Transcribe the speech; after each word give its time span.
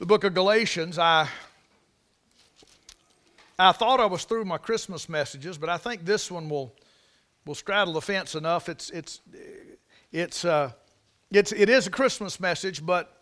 the 0.00 0.06
book 0.06 0.24
of 0.24 0.32
Galatians. 0.32 0.98
I 0.98 1.28
I 3.58 3.72
thought 3.72 4.00
I 4.00 4.06
was 4.06 4.24
through 4.24 4.46
my 4.46 4.56
Christmas 4.56 5.10
messages, 5.10 5.58
but 5.58 5.68
I 5.68 5.76
think 5.76 6.06
this 6.06 6.30
one 6.30 6.48
will 6.48 6.74
will 7.44 7.54
straddle 7.54 7.92
the 7.92 8.00
fence 8.00 8.34
enough. 8.34 8.70
It's 8.70 8.88
it's 8.88 9.20
it's 10.10 10.46
uh, 10.46 10.72
it's 11.30 11.52
it 11.52 11.68
is 11.68 11.86
a 11.86 11.90
Christmas 11.90 12.40
message, 12.40 12.84
but 12.84 13.14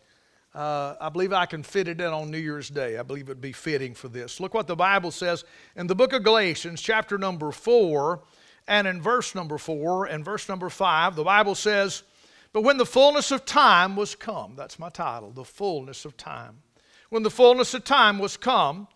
uh, 0.55 0.95
I 1.01 1.09
believe 1.09 1.33
I 1.33 1.47
can 1.47 1.65
fit 1.65 1.89
it 1.89 2.01
in 2.01 2.07
on 2.07 2.31
New 2.31 2.39
Year's 2.39 2.69
Day. 2.69 2.97
I 2.97 3.03
believe 3.03 3.25
it 3.25 3.31
would 3.31 3.41
be 3.41 3.51
fitting 3.51 3.93
for 3.93 4.07
this. 4.07 4.39
Look 4.39 4.55
what 4.55 4.69
the 4.69 4.77
Bible 4.77 5.11
says 5.11 5.45
in 5.75 5.89
the 5.89 5.97
book 5.97 6.13
of 6.13 6.23
Galatians, 6.23 6.81
chapter 6.81 7.19
number 7.19 7.51
four, 7.51 8.23
and 8.69 8.87
in 8.87 9.03
verse 9.03 9.35
number 9.35 9.59
four 9.59 10.07
and 10.07 10.25
verse 10.25 10.49
number 10.49 10.71
five. 10.71 11.17
The 11.17 11.25
Bible 11.25 11.57
says, 11.57 12.05
"But 12.53 12.63
when 12.63 12.77
the 12.77 12.87
fullness 12.87 13.33
of 13.33 13.45
time 13.45 13.97
was 13.97 14.15
come, 14.15 14.55
that's 14.55 14.79
my 14.79 14.91
title, 14.91 15.33
the 15.33 15.45
fullness 15.45 16.05
of 16.05 16.17
time." 16.17 16.63
When 17.11 17.23
the 17.23 17.31
fullness 17.31 17.73
of 17.75 17.85
time 17.85 18.19
was 18.19 18.37
come, 18.37 18.89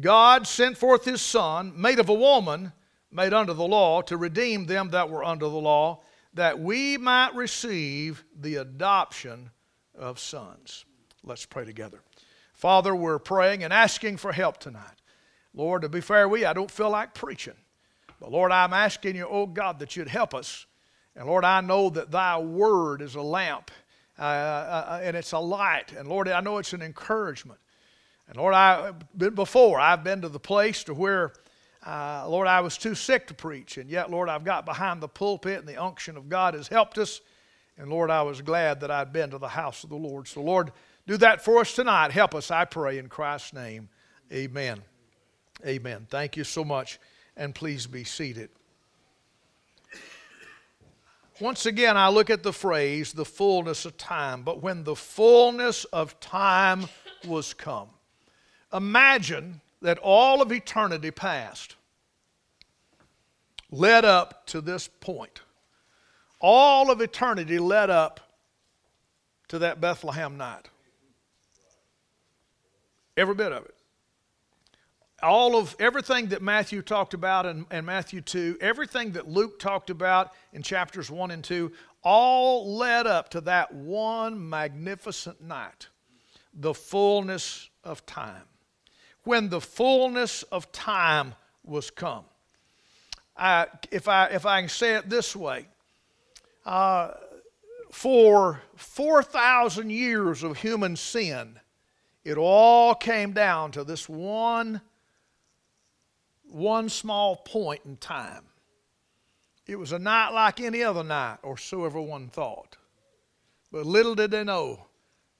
God 0.00 0.46
sent 0.46 0.76
forth 0.76 1.04
his 1.04 1.22
Son, 1.22 1.72
made 1.76 2.00
of 2.00 2.08
a 2.08 2.14
woman, 2.14 2.72
made 3.12 3.32
under 3.32 3.54
the 3.54 3.66
law, 3.66 4.02
to 4.02 4.16
redeem 4.16 4.66
them 4.66 4.90
that 4.90 5.08
were 5.08 5.22
under 5.22 5.46
the 5.48 5.56
law, 5.56 6.02
that 6.34 6.58
we 6.58 6.98
might 6.98 7.34
receive 7.34 8.24
the 8.40 8.56
adoption 8.56 9.50
of 9.96 10.18
sons. 10.18 10.84
Let's 11.22 11.46
pray 11.46 11.64
together. 11.64 12.00
Father, 12.54 12.94
we're 12.94 13.20
praying 13.20 13.62
and 13.62 13.72
asking 13.72 14.16
for 14.16 14.32
help 14.32 14.58
tonight. 14.58 15.00
Lord, 15.54 15.82
to 15.82 15.88
be 15.88 16.00
fair, 16.00 16.28
we 16.28 16.44
I 16.44 16.52
don't 16.52 16.70
feel 16.70 16.90
like 16.90 17.14
preaching. 17.14 17.54
But 18.20 18.32
Lord, 18.32 18.50
I'm 18.50 18.72
asking 18.72 19.14
you, 19.14 19.26
oh 19.28 19.46
God, 19.46 19.78
that 19.78 19.94
you'd 19.94 20.08
help 20.08 20.34
us. 20.34 20.66
And 21.14 21.26
Lord, 21.26 21.44
I 21.44 21.60
know 21.60 21.90
that 21.90 22.10
thy 22.10 22.38
word 22.38 23.00
is 23.00 23.14
a 23.14 23.22
lamp 23.22 23.70
uh, 24.22 25.00
and 25.02 25.16
it's 25.16 25.32
a 25.32 25.38
light. 25.38 25.92
And 25.92 26.08
Lord, 26.08 26.28
I 26.28 26.40
know 26.40 26.58
it's 26.58 26.72
an 26.72 26.82
encouragement. 26.82 27.60
And 28.28 28.36
Lord, 28.36 28.54
I 28.54 28.92
been 29.16 29.34
before 29.34 29.78
I've 29.78 30.04
been 30.04 30.22
to 30.22 30.28
the 30.28 30.40
place 30.40 30.84
to 30.84 30.94
where, 30.94 31.32
uh, 31.86 32.24
Lord, 32.28 32.46
I 32.46 32.60
was 32.60 32.78
too 32.78 32.94
sick 32.94 33.26
to 33.26 33.34
preach, 33.34 33.76
and 33.76 33.90
yet, 33.90 34.10
Lord, 34.10 34.28
I've 34.28 34.44
got 34.44 34.64
behind 34.64 35.02
the 35.02 35.08
pulpit, 35.08 35.58
and 35.58 35.68
the 35.68 35.82
unction 35.82 36.16
of 36.16 36.28
God 36.28 36.54
has 36.54 36.68
helped 36.68 36.96
us. 36.96 37.20
And 37.76 37.90
Lord, 37.90 38.10
I 38.10 38.22
was 38.22 38.40
glad 38.40 38.80
that 38.80 38.90
I'd 38.90 39.12
been 39.12 39.30
to 39.30 39.38
the 39.38 39.48
house 39.48 39.84
of 39.84 39.90
the 39.90 39.96
Lord. 39.96 40.28
So, 40.28 40.40
Lord, 40.40 40.72
do 41.06 41.16
that 41.18 41.44
for 41.44 41.60
us 41.60 41.74
tonight. 41.74 42.12
Help 42.12 42.34
us, 42.34 42.50
I 42.50 42.64
pray, 42.64 42.98
in 42.98 43.08
Christ's 43.08 43.52
name. 43.52 43.88
Amen. 44.32 44.80
Amen. 45.66 46.06
Thank 46.08 46.36
you 46.36 46.44
so 46.44 46.64
much, 46.64 46.98
and 47.36 47.54
please 47.54 47.86
be 47.86 48.04
seated. 48.04 48.48
Once 51.40 51.66
again, 51.66 51.96
I 51.96 52.08
look 52.08 52.30
at 52.30 52.42
the 52.42 52.52
phrase, 52.52 53.12
the 53.12 53.24
fullness 53.24 53.84
of 53.84 53.96
time. 53.96 54.42
But 54.42 54.62
when 54.62 54.84
the 54.84 54.94
fullness 54.94 55.84
of 55.86 56.18
time 56.20 56.86
was 57.26 57.54
come, 57.54 57.88
imagine 58.72 59.60
that 59.82 59.98
all 59.98 60.40
of 60.40 60.52
eternity 60.52 61.10
past 61.10 61.74
led 63.70 64.04
up 64.04 64.46
to 64.46 64.60
this 64.60 64.88
point. 64.88 65.40
All 66.40 66.90
of 66.90 67.00
eternity 67.00 67.58
led 67.58 67.90
up 67.90 68.20
to 69.48 69.58
that 69.58 69.80
Bethlehem 69.80 70.36
night. 70.36 70.68
Every 73.16 73.34
bit 73.34 73.52
of 73.52 73.64
it 73.64 73.74
all 75.24 75.56
of 75.56 75.74
everything 75.78 76.28
that 76.28 76.42
Matthew 76.42 76.82
talked 76.82 77.14
about 77.14 77.46
in, 77.46 77.66
in, 77.70 77.84
Matthew 77.84 78.20
2, 78.20 78.58
everything 78.60 79.12
that 79.12 79.28
Luke 79.28 79.58
talked 79.58 79.90
about 79.90 80.32
in 80.52 80.62
chapters 80.62 81.10
1 81.10 81.30
and 81.30 81.42
2, 81.42 81.72
all 82.02 82.76
led 82.76 83.06
up 83.06 83.30
to 83.30 83.40
that 83.42 83.74
one 83.74 84.48
magnificent 84.48 85.40
night, 85.40 85.88
the 86.52 86.74
fullness 86.74 87.70
of 87.82 88.04
time. 88.06 88.44
When 89.24 89.48
the 89.48 89.60
fullness 89.60 90.42
of 90.44 90.70
time 90.70 91.34
was 91.64 91.90
come. 91.90 92.24
I, 93.36 93.66
if, 93.90 94.06
I, 94.06 94.26
if 94.26 94.46
I 94.46 94.60
can 94.60 94.68
say 94.68 94.94
it 94.94 95.08
this 95.08 95.34
way, 95.34 95.66
uh, 96.66 97.12
for 97.90 98.60
4,000 98.76 99.90
years 99.90 100.42
of 100.42 100.58
human 100.58 100.96
sin, 100.96 101.58
it 102.24 102.36
all 102.36 102.94
came 102.94 103.32
down 103.32 103.70
to 103.72 103.84
this 103.84 104.08
one 104.08 104.80
one 106.54 106.88
small 106.88 107.36
point 107.36 107.80
in 107.84 107.96
time. 107.96 108.44
It 109.66 109.76
was 109.76 109.92
a 109.92 109.98
night 109.98 110.30
like 110.30 110.60
any 110.60 110.82
other 110.82 111.02
night, 111.02 111.38
or 111.42 111.58
so 111.58 111.84
everyone 111.84 112.28
thought. 112.28 112.76
But 113.72 113.86
little 113.86 114.14
did 114.14 114.30
they 114.30 114.44
know 114.44 114.86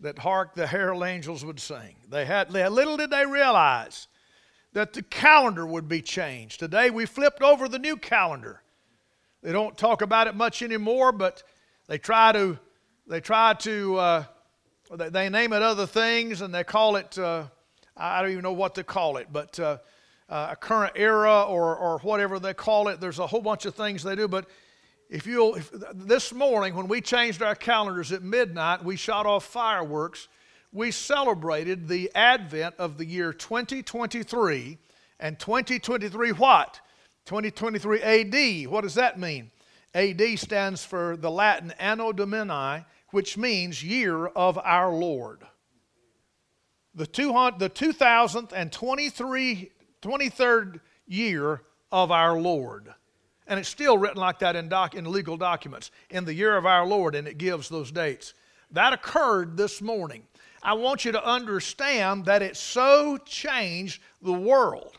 that 0.00 0.18
hark 0.18 0.54
the 0.54 0.66
herald 0.66 1.04
angels 1.04 1.44
would 1.44 1.60
sing. 1.60 1.96
They 2.08 2.24
had 2.24 2.50
little 2.50 2.96
did 2.96 3.10
they 3.10 3.24
realize 3.26 4.08
that 4.72 4.92
the 4.92 5.02
calendar 5.02 5.64
would 5.64 5.88
be 5.88 6.02
changed. 6.02 6.58
Today 6.58 6.90
we 6.90 7.06
flipped 7.06 7.42
over 7.42 7.68
the 7.68 7.78
new 7.78 7.96
calendar. 7.96 8.62
They 9.40 9.52
don't 9.52 9.78
talk 9.78 10.02
about 10.02 10.26
it 10.26 10.34
much 10.34 10.62
anymore, 10.62 11.12
but 11.12 11.44
they 11.86 11.98
try 11.98 12.32
to 12.32 12.58
they 13.06 13.20
try 13.20 13.54
to 13.54 13.96
uh, 13.96 14.24
they, 14.92 15.10
they, 15.10 15.28
name 15.28 15.52
it 15.52 15.62
other 15.62 15.86
things 15.86 16.40
and 16.40 16.52
they 16.52 16.64
call 16.64 16.96
it 16.96 17.16
uh, 17.18 17.44
I 17.96 18.20
don't 18.20 18.32
even 18.32 18.42
know 18.42 18.52
what 18.52 18.74
to 18.74 18.84
call 18.84 19.18
it, 19.18 19.28
but 19.30 19.60
uh, 19.60 19.78
uh, 20.28 20.48
a 20.52 20.56
current 20.56 20.92
era 20.96 21.42
or, 21.42 21.76
or 21.76 21.98
whatever 22.00 22.38
they 22.38 22.54
call 22.54 22.88
it. 22.88 23.00
There's 23.00 23.18
a 23.18 23.26
whole 23.26 23.42
bunch 23.42 23.66
of 23.66 23.74
things 23.74 24.02
they 24.02 24.16
do. 24.16 24.28
But 24.28 24.46
if 25.10 25.26
you'll, 25.26 25.56
if, 25.56 25.70
this 25.94 26.32
morning 26.32 26.74
when 26.74 26.88
we 26.88 27.00
changed 27.00 27.42
our 27.42 27.54
calendars 27.54 28.12
at 28.12 28.22
midnight, 28.22 28.84
we 28.84 28.96
shot 28.96 29.26
off 29.26 29.44
fireworks. 29.44 30.28
We 30.72 30.90
celebrated 30.90 31.88
the 31.88 32.10
advent 32.14 32.74
of 32.78 32.98
the 32.98 33.04
year 33.04 33.32
2023 33.32 34.78
and 35.20 35.38
2023 35.38 36.32
what? 36.32 36.80
2023 37.26 38.02
AD. 38.02 38.70
What 38.70 38.82
does 38.82 38.94
that 38.94 39.18
mean? 39.18 39.50
AD 39.94 40.38
stands 40.38 40.84
for 40.84 41.16
the 41.16 41.30
Latin 41.30 41.72
Anno 41.78 42.12
Domini, 42.12 42.84
which 43.12 43.38
means 43.38 43.84
year 43.84 44.26
of 44.26 44.58
our 44.58 44.92
Lord. 44.92 45.46
The, 46.96 47.06
200, 47.06 47.58
the 47.58 47.68
2023 47.68 49.70
23rd 50.04 50.80
year 51.06 51.62
of 51.90 52.10
our 52.10 52.38
Lord. 52.38 52.92
And 53.46 53.58
it's 53.60 53.68
still 53.68 53.98
written 53.98 54.18
like 54.18 54.38
that 54.40 54.56
in, 54.56 54.68
doc, 54.68 54.94
in 54.94 55.10
legal 55.10 55.36
documents, 55.36 55.90
in 56.10 56.24
the 56.24 56.34
year 56.34 56.56
of 56.56 56.66
our 56.66 56.86
Lord, 56.86 57.14
and 57.14 57.28
it 57.28 57.38
gives 57.38 57.68
those 57.68 57.90
dates. 57.90 58.34
That 58.70 58.92
occurred 58.92 59.56
this 59.56 59.80
morning. 59.82 60.24
I 60.62 60.74
want 60.74 61.04
you 61.04 61.12
to 61.12 61.24
understand 61.24 62.24
that 62.24 62.42
it 62.42 62.56
so 62.56 63.18
changed 63.18 64.02
the 64.22 64.32
world, 64.32 64.96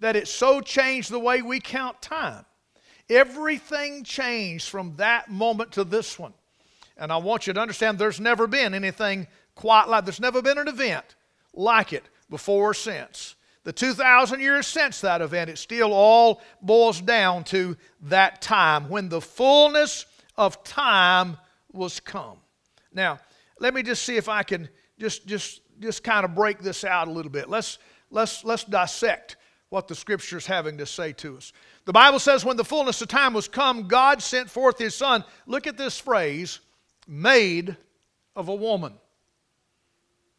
that 0.00 0.16
it 0.16 0.28
so 0.28 0.60
changed 0.60 1.10
the 1.10 1.18
way 1.18 1.42
we 1.42 1.58
count 1.58 2.00
time. 2.02 2.44
Everything 3.08 4.04
changed 4.04 4.68
from 4.68 4.94
that 4.96 5.30
moment 5.30 5.72
to 5.72 5.84
this 5.84 6.18
one. 6.18 6.34
And 6.96 7.10
I 7.10 7.16
want 7.16 7.46
you 7.46 7.54
to 7.54 7.60
understand 7.60 7.98
there's 7.98 8.20
never 8.20 8.46
been 8.46 8.74
anything 8.74 9.26
quite 9.54 9.88
like 9.88 10.04
there's 10.04 10.20
never 10.20 10.40
been 10.40 10.58
an 10.58 10.68
event 10.68 11.16
like 11.52 11.92
it 11.92 12.04
before 12.28 12.70
or 12.70 12.74
since 12.74 13.34
the 13.70 13.74
2,000 13.74 14.40
years 14.40 14.66
since 14.66 15.00
that 15.02 15.22
event, 15.22 15.48
it 15.48 15.56
still 15.56 15.92
all 15.92 16.42
boils 16.60 17.00
down 17.00 17.44
to 17.44 17.76
that 18.02 18.42
time 18.42 18.88
when 18.88 19.08
the 19.08 19.20
fullness 19.20 20.06
of 20.36 20.64
time 20.64 21.36
was 21.70 22.00
come. 22.00 22.38
Now, 22.92 23.20
let 23.60 23.72
me 23.72 23.84
just 23.84 24.02
see 24.02 24.16
if 24.16 24.28
I 24.28 24.42
can 24.42 24.68
just, 24.98 25.24
just, 25.24 25.60
just 25.78 26.02
kind 26.02 26.24
of 26.24 26.34
break 26.34 26.58
this 26.58 26.82
out 26.82 27.06
a 27.06 27.12
little 27.12 27.30
bit. 27.30 27.48
Let's, 27.48 27.78
let's, 28.10 28.42
let's 28.44 28.64
dissect 28.64 29.36
what 29.68 29.86
the 29.86 29.94
scripture 29.94 30.38
is 30.38 30.46
having 30.46 30.76
to 30.78 30.84
say 30.84 31.12
to 31.12 31.36
us. 31.36 31.52
The 31.84 31.92
Bible 31.92 32.18
says, 32.18 32.44
when 32.44 32.56
the 32.56 32.64
fullness 32.64 33.00
of 33.02 33.06
time 33.06 33.34
was 33.34 33.46
come, 33.46 33.86
God 33.86 34.20
sent 34.20 34.50
forth 34.50 34.78
his 34.78 34.96
son. 34.96 35.22
Look 35.46 35.68
at 35.68 35.78
this 35.78 35.96
phrase, 35.96 36.58
made 37.06 37.76
of 38.34 38.48
a 38.48 38.54
woman. 38.56 38.94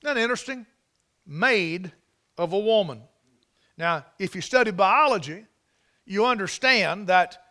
Isn't 0.04 0.16
that 0.16 0.22
interesting? 0.22 0.66
Made 1.26 1.94
of 2.38 2.52
a 2.52 2.60
woman. 2.60 3.04
Now, 3.82 4.06
if 4.20 4.36
you 4.36 4.42
study 4.42 4.70
biology, 4.70 5.44
you 6.06 6.28
understand 6.28 7.08
that 7.08 7.44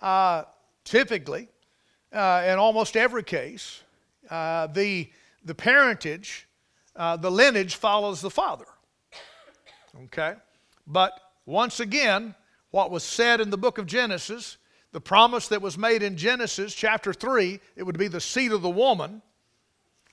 uh, 0.00 0.42
typically, 0.84 1.48
uh, 2.12 2.44
in 2.46 2.58
almost 2.58 2.94
every 2.94 3.22
case, 3.22 3.82
uh, 4.28 4.66
the, 4.66 5.08
the 5.46 5.54
parentage, 5.54 6.46
uh, 6.94 7.16
the 7.16 7.30
lineage 7.30 7.76
follows 7.76 8.20
the 8.20 8.28
father. 8.28 8.66
Okay? 10.04 10.34
But 10.86 11.18
once 11.46 11.80
again, 11.80 12.34
what 12.70 12.90
was 12.90 13.02
said 13.02 13.40
in 13.40 13.48
the 13.48 13.56
book 13.56 13.78
of 13.78 13.86
Genesis, 13.86 14.58
the 14.92 15.00
promise 15.00 15.48
that 15.48 15.62
was 15.62 15.78
made 15.78 16.02
in 16.02 16.18
Genesis 16.18 16.74
chapter 16.74 17.14
3, 17.14 17.60
it 17.76 17.82
would 17.82 17.96
be 17.96 18.08
the 18.08 18.20
seed 18.20 18.52
of 18.52 18.60
the 18.60 18.68
woman, 18.68 19.22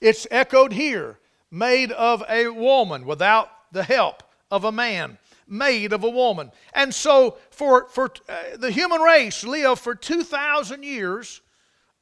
it's 0.00 0.26
echoed 0.30 0.72
here 0.72 1.18
made 1.50 1.92
of 1.92 2.24
a 2.30 2.48
woman 2.48 3.04
without 3.04 3.50
the 3.72 3.84
help 3.84 4.22
of 4.50 4.64
a 4.64 4.72
man 4.72 5.18
made 5.46 5.92
of 5.92 6.04
a 6.04 6.10
woman. 6.10 6.50
And 6.74 6.94
so, 6.94 7.38
for, 7.50 7.88
for 7.88 8.10
uh, 8.28 8.56
the 8.56 8.70
human 8.70 9.00
race 9.00 9.44
lived 9.44 9.80
for 9.80 9.94
2,000 9.94 10.82
years 10.82 11.40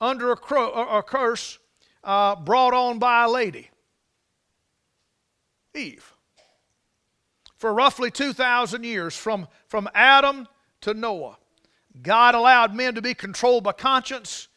under 0.00 0.32
a, 0.32 0.36
cro- 0.36 0.72
a 0.72 1.02
curse 1.02 1.58
uh, 2.02 2.36
brought 2.36 2.74
on 2.74 2.98
by 2.98 3.24
a 3.24 3.28
lady. 3.28 3.70
Eve. 5.74 6.12
For 7.56 7.72
roughly 7.72 8.10
2,000 8.10 8.84
years, 8.84 9.16
from, 9.16 9.48
from 9.68 9.88
Adam 9.94 10.46
to 10.82 10.94
Noah, 10.94 11.38
God 12.02 12.34
allowed 12.34 12.74
men 12.74 12.94
to 12.94 13.02
be 13.02 13.14
controlled 13.14 13.64
by 13.64 13.72
conscience, 13.72 14.48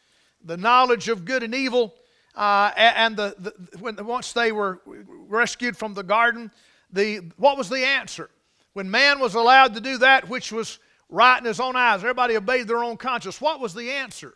the 0.44 0.56
knowledge 0.56 1.08
of 1.08 1.24
good 1.24 1.42
and 1.42 1.54
evil, 1.54 1.94
uh, 2.34 2.70
and 2.76 3.16
the, 3.16 3.34
the, 3.38 3.78
when, 3.78 4.04
once 4.04 4.32
they 4.32 4.52
were 4.52 4.80
rescued 4.84 5.76
from 5.76 5.94
the 5.94 6.02
garden, 6.02 6.50
the, 6.92 7.18
what 7.36 7.56
was 7.56 7.68
the 7.68 7.84
answer? 7.84 8.30
When 8.78 8.92
man 8.92 9.18
was 9.18 9.34
allowed 9.34 9.74
to 9.74 9.80
do 9.80 9.98
that 9.98 10.28
which 10.28 10.52
was 10.52 10.78
right 11.08 11.36
in 11.36 11.44
his 11.44 11.58
own 11.58 11.74
eyes, 11.74 11.98
everybody 11.98 12.36
obeyed 12.36 12.68
their 12.68 12.84
own 12.84 12.96
conscience, 12.96 13.40
what 13.40 13.58
was 13.58 13.74
the 13.74 13.90
answer? 13.90 14.34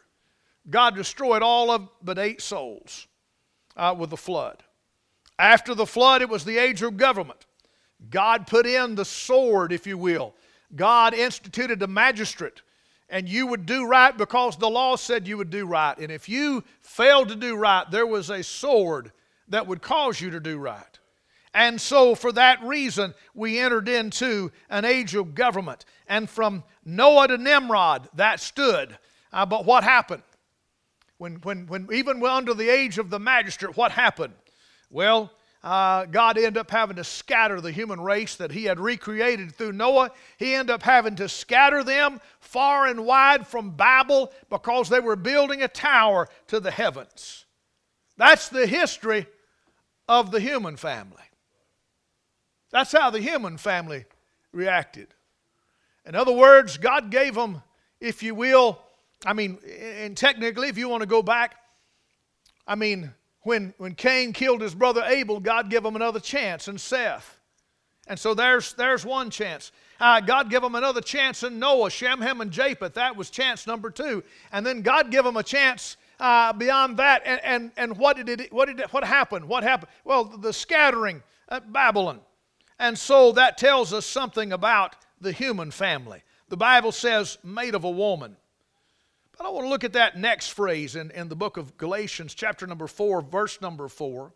God 0.68 0.96
destroyed 0.96 1.42
all 1.42 1.70
of 1.70 1.88
but 2.02 2.18
eight 2.18 2.42
souls 2.42 3.06
uh, 3.76 3.94
with 3.96 4.10
the 4.10 4.16
flood. 4.16 4.64
After 5.38 5.76
the 5.76 5.86
flood, 5.86 6.22
it 6.22 6.28
was 6.28 6.44
the 6.44 6.58
age 6.58 6.82
of 6.82 6.96
government. 6.96 7.46
God 8.10 8.48
put 8.48 8.66
in 8.66 8.96
the 8.96 9.04
sword, 9.04 9.72
if 9.72 9.86
you 9.86 9.96
will. 9.96 10.34
God 10.74 11.14
instituted 11.14 11.80
a 11.80 11.86
magistrate, 11.86 12.62
and 13.08 13.28
you 13.28 13.46
would 13.46 13.64
do 13.64 13.86
right 13.86 14.18
because 14.18 14.56
the 14.56 14.68
law 14.68 14.96
said 14.96 15.28
you 15.28 15.36
would 15.36 15.50
do 15.50 15.66
right. 15.66 15.96
And 15.96 16.10
if 16.10 16.28
you 16.28 16.64
failed 16.80 17.28
to 17.28 17.36
do 17.36 17.54
right, 17.54 17.88
there 17.92 18.08
was 18.08 18.28
a 18.28 18.42
sword 18.42 19.12
that 19.46 19.68
would 19.68 19.82
cause 19.82 20.20
you 20.20 20.30
to 20.30 20.40
do 20.40 20.58
right. 20.58 20.98
And 21.54 21.80
so, 21.80 22.14
for 22.14 22.32
that 22.32 22.62
reason, 22.62 23.14
we 23.34 23.58
entered 23.58 23.88
into 23.88 24.50
an 24.70 24.84
age 24.84 25.14
of 25.14 25.34
government. 25.34 25.84
And 26.06 26.28
from 26.28 26.64
Noah 26.84 27.28
to 27.28 27.38
Nimrod, 27.38 28.08
that 28.14 28.40
stood. 28.40 28.96
Uh, 29.32 29.44
but 29.44 29.66
what 29.66 29.84
happened? 29.84 30.22
When, 31.18 31.36
when, 31.42 31.66
when 31.66 31.88
even 31.92 32.24
under 32.24 32.54
the 32.54 32.68
age 32.68 32.98
of 32.98 33.10
the 33.10 33.18
magistrate, 33.18 33.76
what 33.76 33.92
happened? 33.92 34.34
Well, 34.90 35.30
uh, 35.62 36.06
God 36.06 36.36
ended 36.36 36.56
up 36.56 36.70
having 36.70 36.96
to 36.96 37.04
scatter 37.04 37.60
the 37.60 37.70
human 37.70 38.00
race 38.00 38.34
that 38.36 38.50
He 38.50 38.64
had 38.64 38.80
recreated 38.80 39.54
through 39.54 39.72
Noah. 39.72 40.10
He 40.38 40.54
ended 40.54 40.74
up 40.74 40.82
having 40.82 41.14
to 41.16 41.28
scatter 41.28 41.84
them 41.84 42.20
far 42.40 42.86
and 42.86 43.04
wide 43.04 43.46
from 43.46 43.70
Babel 43.70 44.32
because 44.50 44.88
they 44.88 45.00
were 45.00 45.16
building 45.16 45.62
a 45.62 45.68
tower 45.68 46.28
to 46.48 46.58
the 46.58 46.70
heavens. 46.70 47.44
That's 48.16 48.48
the 48.48 48.66
history 48.66 49.26
of 50.08 50.30
the 50.32 50.40
human 50.40 50.76
family. 50.76 51.22
That's 52.72 52.90
how 52.90 53.10
the 53.10 53.20
human 53.20 53.58
family 53.58 54.06
reacted. 54.50 55.08
In 56.04 56.16
other 56.16 56.32
words, 56.32 56.78
God 56.78 57.10
gave 57.10 57.34
them, 57.34 57.62
if 58.00 58.22
you 58.22 58.34
will, 58.34 58.80
I 59.24 59.34
mean, 59.34 59.58
and 60.00 60.16
technically, 60.16 60.68
if 60.68 60.76
you 60.76 60.88
want 60.88 61.02
to 61.02 61.06
go 61.06 61.22
back, 61.22 61.56
I 62.66 62.74
mean, 62.74 63.12
when, 63.42 63.74
when 63.78 63.94
Cain 63.94 64.32
killed 64.32 64.60
his 64.60 64.74
brother 64.74 65.02
Abel, 65.04 65.38
God 65.38 65.70
gave 65.70 65.84
him 65.84 65.94
another 65.94 66.18
chance 66.18 66.66
in 66.66 66.78
Seth. 66.78 67.38
And 68.08 68.18
so 68.18 68.34
there's, 68.34 68.72
there's 68.74 69.04
one 69.04 69.30
chance. 69.30 69.70
Uh, 70.00 70.20
God 70.20 70.50
gave 70.50 70.62
him 70.62 70.74
another 70.74 71.00
chance 71.00 71.44
in 71.44 71.60
Noah, 71.60 71.90
Shem, 71.90 72.20
Ham, 72.20 72.40
and 72.40 72.50
Japheth. 72.50 72.94
That 72.94 73.16
was 73.16 73.30
chance 73.30 73.66
number 73.66 73.90
two. 73.90 74.24
And 74.50 74.66
then 74.66 74.82
God 74.82 75.12
gave 75.12 75.24
him 75.24 75.36
a 75.36 75.42
chance 75.42 75.96
uh, 76.18 76.52
beyond 76.52 76.96
that. 76.96 77.22
And, 77.24 77.40
and, 77.44 77.70
and 77.76 77.96
what, 77.96 78.16
did 78.16 78.40
it, 78.40 78.52
what, 78.52 78.66
did 78.66 78.80
it, 78.80 78.92
what 78.92 79.04
happened? 79.04 79.44
What 79.44 79.62
happened? 79.62 79.90
Well, 80.04 80.24
the 80.24 80.52
scattering 80.52 81.22
at 81.48 81.72
Babylon. 81.72 82.20
And 82.82 82.98
so 82.98 83.30
that 83.32 83.58
tells 83.58 83.92
us 83.92 84.04
something 84.04 84.52
about 84.52 84.96
the 85.20 85.30
human 85.30 85.70
family. 85.70 86.24
The 86.48 86.56
Bible 86.56 86.90
says, 86.90 87.38
made 87.44 87.76
of 87.76 87.84
a 87.84 87.90
woman. 87.90 88.36
But 89.38 89.46
I 89.46 89.50
want 89.50 89.66
to 89.66 89.68
look 89.68 89.84
at 89.84 89.92
that 89.92 90.18
next 90.18 90.48
phrase 90.48 90.96
in, 90.96 91.12
in 91.12 91.28
the 91.28 91.36
book 91.36 91.56
of 91.56 91.76
Galatians, 91.76 92.34
chapter 92.34 92.66
number 92.66 92.88
4, 92.88 93.22
verse 93.22 93.60
number 93.60 93.86
4. 93.86 94.32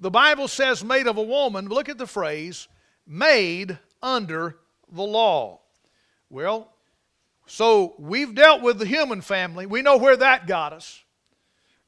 The 0.00 0.10
Bible 0.10 0.48
says, 0.48 0.82
made 0.82 1.06
of 1.06 1.16
a 1.16 1.22
woman. 1.22 1.68
Look 1.68 1.88
at 1.88 1.96
the 1.96 2.08
phrase, 2.08 2.66
made 3.06 3.78
under 4.02 4.56
the 4.90 5.04
law. 5.04 5.60
Well, 6.28 6.72
so 7.46 7.94
we've 8.00 8.34
dealt 8.34 8.62
with 8.62 8.80
the 8.80 8.84
human 8.84 9.20
family. 9.20 9.66
We 9.66 9.82
know 9.82 9.96
where 9.96 10.16
that 10.16 10.48
got 10.48 10.72
us. 10.72 11.04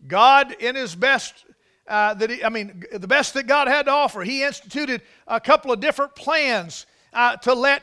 God, 0.06 0.52
in 0.60 0.76
His 0.76 0.94
best 0.94 1.44
uh, 1.86 2.14
that 2.14 2.30
he, 2.30 2.44
I 2.44 2.48
mean, 2.48 2.84
the 2.92 3.08
best 3.08 3.34
that 3.34 3.46
God 3.46 3.68
had 3.68 3.86
to 3.86 3.92
offer. 3.92 4.22
He 4.22 4.42
instituted 4.42 5.02
a 5.26 5.40
couple 5.40 5.72
of 5.72 5.80
different 5.80 6.14
plans 6.14 6.86
uh, 7.12 7.36
to 7.38 7.54
let 7.54 7.82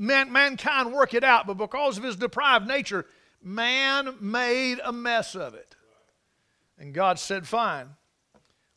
man, 0.00 0.32
mankind 0.32 0.92
work 0.92 1.14
it 1.14 1.24
out, 1.24 1.46
but 1.46 1.54
because 1.54 1.98
of 1.98 2.04
his 2.04 2.16
deprived 2.16 2.66
nature, 2.66 3.06
man 3.42 4.16
made 4.20 4.80
a 4.84 4.92
mess 4.92 5.34
of 5.34 5.54
it. 5.54 5.76
And 6.78 6.92
God 6.92 7.18
said, 7.18 7.46
Fine, 7.46 7.88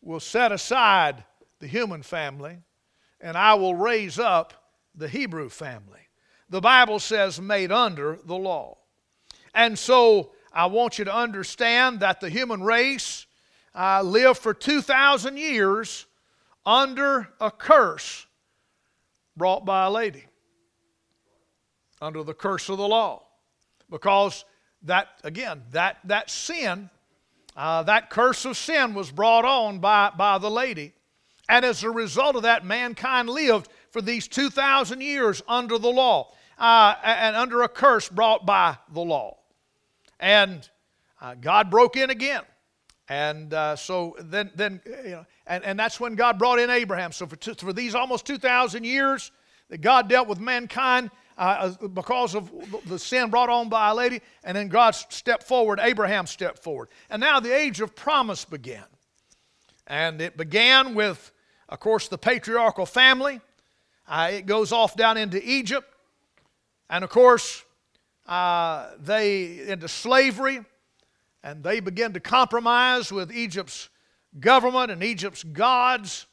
we'll 0.02 0.20
set 0.20 0.52
aside 0.52 1.24
the 1.60 1.68
human 1.68 2.04
family, 2.04 2.58
and 3.20 3.38
I 3.38 3.56
will 3.56 3.76
raise 3.76 4.20
up 4.20 4.54
the 4.96 5.08
Hebrew 5.08 5.50
family. 5.50 6.00
The 6.50 6.62
Bible 6.62 7.00
says, 7.00 7.40
made 7.40 7.72
under 7.72 8.20
the 8.26 8.36
law. 8.36 8.78
And 9.54 9.78
so 9.78 10.32
I 10.52 10.66
want 10.66 10.98
you 10.98 11.06
to 11.06 11.14
understand 11.14 12.00
that 12.00 12.22
the 12.22 12.30
human 12.30 12.64
race 12.64 13.28
uh, 13.80 14.02
lived 14.02 14.38
for 14.40 14.54
2,000 14.54 15.38
years 15.38 16.06
under 16.66 17.30
a 17.40 17.50
curse 17.50 18.28
brought 19.38 19.64
by 19.64 19.86
a 19.86 19.90
lady, 19.90 20.26
under 22.02 22.22
the 22.22 22.34
curse 22.34 22.68
of 22.68 22.78
the 22.78 22.88
law. 22.88 23.24
Because 23.90 24.44
that, 24.84 25.08
again, 25.24 25.64
that, 25.72 25.98
that 26.04 26.30
sin, 26.30 26.90
uh, 27.56 27.84
that 27.84 28.10
curse 28.10 28.44
of 28.44 28.58
sin 28.58 28.94
was 28.94 29.12
brought 29.12 29.46
on 29.46 29.80
by, 29.80 30.12
by 30.16 30.38
the 30.40 30.52
lady. 30.52 30.94
And 31.48 31.64
as 31.64 31.82
a 31.82 31.90
result 31.90 32.36
of 32.36 32.44
that, 32.44 32.66
mankind 32.66 33.30
lived 33.30 33.70
for 33.92 34.02
these 34.02 34.28
2,000 34.28 35.00
years 35.00 35.42
under 35.48 35.78
the 35.78 35.90
law 35.90 36.34
uh, 36.58 36.96
and 37.02 37.34
under 37.38 37.62
a 37.62 37.70
curse 37.70 38.10
brought 38.10 38.46
by 38.46 38.78
the 38.92 39.00
law. 39.00 39.38
And 40.20 40.70
uh, 41.22 41.36
God 41.36 41.72
broke 41.72 41.96
in 41.96 42.10
again. 42.10 42.42
And 43.10 43.56
uh, 43.56 43.76
so 43.76 44.16
then, 44.20 44.52
then 44.54 44.82
you 44.86 45.10
know, 45.10 45.26
and, 45.48 45.64
and 45.64 45.80
that's 45.80 46.00
when 46.00 46.14
God 46.14 46.38
brought 46.38 46.60
in 46.60 46.70
Abraham. 46.70 47.12
So 47.12 47.26
for, 47.26 47.36
two, 47.36 47.56
for 47.56 47.74
these 47.74 47.96
almost 47.96 48.26
2,000 48.28 48.84
years 48.84 49.32
that 49.70 49.82
God 49.82 50.08
dealt 50.08 50.28
with 50.28 50.40
mankind 50.40 51.10
uh, 51.36 51.72
because 51.94 52.36
of 52.36 52.52
the 52.86 53.00
sin 53.00 53.32
brought 53.32 53.50
on 53.50 53.68
by 53.68 53.90
a 53.90 53.96
lady, 53.96 54.22
and 54.44 54.56
then 54.56 54.68
God 54.68 54.92
stepped 54.92 55.44
forward, 55.44 55.80
Abraham 55.82 56.28
stepped 56.28 56.60
forward. 56.60 56.90
And 57.10 57.20
now 57.20 57.40
the 57.40 57.56
age 57.56 57.82
of 57.82 57.96
promise 57.96 58.46
began. 58.46 58.84
And 59.88 60.22
it 60.22 60.38
began 60.38 60.94
with, 60.94 61.32
of 61.68 61.80
course, 61.80 62.10
the 62.10 62.18
patriarchal 62.18 62.86
family. 62.86 63.42
Uh, 64.08 64.32
it 64.34 64.46
goes 64.46 64.72
off 64.72 64.96
down 64.96 65.18
into 65.18 65.42
Egypt. 65.44 65.88
And 66.92 67.04
of 67.04 67.10
course, 67.10 67.64
uh, 68.28 68.90
they 69.00 69.68
into 69.68 69.88
slavery 69.88 70.64
and 71.44 71.64
they 71.64 71.80
begin 71.80 72.14
to 72.14 72.20
compromise 72.20 73.12
with 73.12 73.32
Egypt's 73.32 73.90
government 74.40 74.92
and 74.92 75.04
Egypt's 75.04 75.44
gods. 75.44 76.26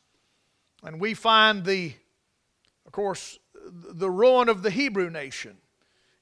And 0.83 1.01
we 1.01 1.15
find 1.15 1.65
the, 1.65 1.93
of 2.85 2.93
course, 2.93 3.39
the 3.71 4.11
ruin 4.11 4.49
of 4.49 4.63
the 4.63 4.71
Hebrew 4.71 5.11
nation. 5.11 5.57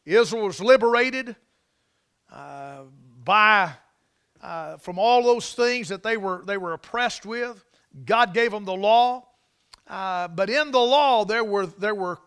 Israel 0.05 0.47
was 0.47 0.61
liberated 0.61 1.35
uh, 2.33 2.83
by, 3.25 3.73
uh, 4.43 4.77
from 4.77 4.99
all 4.99 5.23
those 5.23 5.55
things 5.55 5.89
that 5.89 6.03
they 6.03 6.17
were, 6.17 6.43
they 6.47 6.57
were 6.57 6.75
oppressed 6.75 7.25
with. 7.25 7.65
God 8.05 8.35
gave 8.35 8.51
them 8.51 8.65
the 8.65 8.75
law. 8.75 9.27
Uh, 9.87 10.29
but 10.29 10.49
in 10.49 10.71
the 10.71 10.81
law, 10.81 11.25
there 11.25 11.45
were, 11.45 11.67
there, 11.67 11.95
were, 11.95 12.19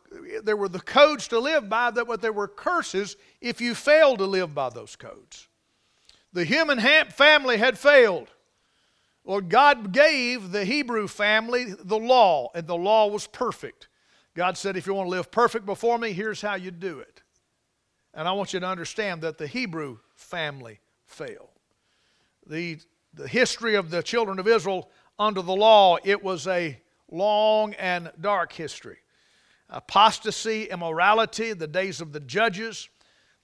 there 0.44 0.56
were 0.56 0.70
the 0.70 0.80
codes 0.80 1.28
to 1.28 1.40
live 1.40 1.68
by, 1.68 1.90
that, 1.90 2.06
but 2.06 2.22
there 2.22 2.34
were 2.34 2.48
curses 2.48 3.16
if 3.42 3.60
you 3.60 3.74
failed 3.74 4.20
to 4.20 4.26
live 4.26 4.54
by 4.54 4.70
those 4.70 4.96
codes. 4.96 5.48
The 6.34 6.46
human 6.46 6.79
family 6.79 7.57
had 7.57 7.77
failed. 7.77 8.27
Well, 9.24 9.41
God 9.41 9.91
gave 9.91 10.51
the 10.51 10.65
Hebrew 10.65 11.07
family 11.07 11.74
the 11.77 11.98
law, 11.98 12.50
and 12.55 12.65
the 12.65 12.77
law 12.77 13.07
was 13.07 13.27
perfect. 13.27 13.88
God 14.36 14.57
said, 14.57 14.77
if 14.77 14.88
you 14.88 14.93
want 14.93 15.07
to 15.07 15.12
live 15.12 15.31
perfect 15.31 15.65
before 15.65 15.98
me, 15.98 16.13
here's 16.13 16.41
how 16.41 16.55
you 16.55 16.72
do 16.72 17.00
it. 17.00 17.24
And 18.13 18.27
I 18.27 18.31
want 18.31 18.53
you 18.53 18.60
to 18.60 18.67
understand 18.67 19.22
that 19.24 19.38
the 19.38 19.48
Hebrew 19.48 19.98
family 20.15 20.79
failed. 21.05 21.50
The, 22.46 22.79
the 23.13 23.27
history 23.27 23.75
of 23.75 23.89
the 23.89 24.01
children 24.01 24.39
of 24.39 24.48
Israel 24.48 24.89
under 25.19 25.41
the 25.41 25.55
law, 25.55 25.98
it 26.03 26.24
was 26.24 26.48
a 26.48 26.79
long 27.10 27.74
and 27.74 28.12
dark 28.22 28.53
history. 28.53 28.98
Apostasy, 29.69 30.65
immorality, 30.65 31.53
the 31.53 31.67
days 31.67 32.00
of 32.00 32.13
the 32.13 32.19
judges, 32.19 32.89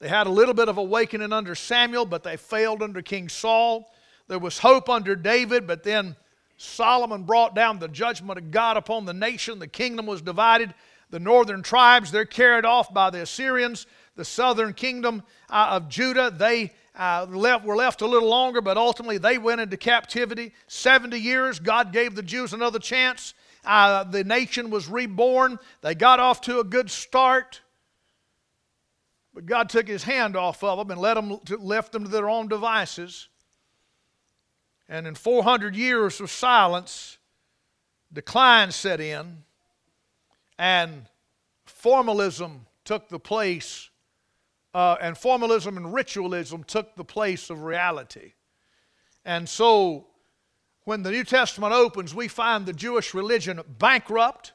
they 0.03 0.09
had 0.09 0.27
a 0.27 0.31
little 0.31 0.53
bit 0.53 0.67
of 0.67 0.77
awakening 0.77 1.31
under 1.31 1.55
Samuel, 1.55 2.05
but 2.05 2.23
they 2.23 2.35
failed 2.35 2.83
under 2.83 3.01
King 3.01 3.29
Saul. 3.29 3.89
There 4.27 4.37
was 4.37 4.59
hope 4.59 4.89
under 4.89 5.15
David, 5.15 5.65
but 5.65 5.83
then 5.83 6.17
Solomon 6.57 7.23
brought 7.23 7.55
down 7.55 7.79
the 7.79 7.87
judgment 7.87 8.37
of 8.37 8.51
God 8.51 8.75
upon 8.75 9.05
the 9.05 9.13
nation. 9.13 9.59
The 9.59 9.67
kingdom 9.69 10.05
was 10.05 10.21
divided. 10.21 10.73
The 11.09 11.21
northern 11.21 11.63
tribes, 11.63 12.11
they're 12.11 12.25
carried 12.25 12.65
off 12.65 12.93
by 12.93 13.11
the 13.11 13.21
Assyrians. 13.21 13.87
The 14.17 14.25
southern 14.25 14.73
kingdom 14.73 15.23
uh, 15.49 15.67
of 15.69 15.87
Judah, 15.87 16.29
they 16.37 16.73
uh, 16.99 17.25
left, 17.29 17.63
were 17.63 17.77
left 17.77 18.01
a 18.01 18.05
little 18.05 18.27
longer, 18.27 18.59
but 18.59 18.75
ultimately 18.75 19.19
they 19.19 19.37
went 19.37 19.61
into 19.61 19.77
captivity. 19.77 20.51
70 20.67 21.17
years, 21.17 21.59
God 21.59 21.93
gave 21.93 22.13
the 22.13 22.23
Jews 22.23 22.51
another 22.51 22.79
chance. 22.79 23.35
Uh, 23.63 24.03
the 24.03 24.25
nation 24.25 24.69
was 24.69 24.89
reborn. 24.89 25.59
They 25.79 25.95
got 25.95 26.19
off 26.19 26.41
to 26.41 26.59
a 26.59 26.65
good 26.65 26.91
start. 26.91 27.61
But 29.33 29.45
God 29.45 29.69
took 29.69 29.87
his 29.87 30.03
hand 30.03 30.35
off 30.35 30.63
of 30.63 30.77
them 30.77 30.91
and 30.91 31.01
let 31.01 31.15
them, 31.15 31.39
left 31.59 31.91
them 31.91 32.03
to 32.03 32.09
their 32.09 32.29
own 32.29 32.47
devices. 32.47 33.29
And 34.87 35.07
in 35.07 35.15
400 35.15 35.75
years 35.75 36.21
of 36.21 36.29
silence, 36.29 37.17
decline 38.11 38.71
set 38.71 38.99
in, 38.99 39.43
and 40.59 41.07
formalism 41.65 42.67
took 42.85 43.09
the 43.09 43.19
place, 43.19 43.89
uh, 44.73 44.97
and 45.01 45.17
formalism 45.17 45.77
and 45.77 45.93
ritualism 45.93 46.63
took 46.63 46.95
the 46.95 47.03
place 47.03 47.49
of 47.49 47.63
reality. 47.63 48.33
And 49.25 49.47
so, 49.47 50.07
when 50.83 51.03
the 51.03 51.11
New 51.11 51.23
Testament 51.23 51.73
opens, 51.73 52.13
we 52.13 52.27
find 52.27 52.65
the 52.65 52.73
Jewish 52.73 53.13
religion 53.13 53.61
bankrupt. 53.79 54.53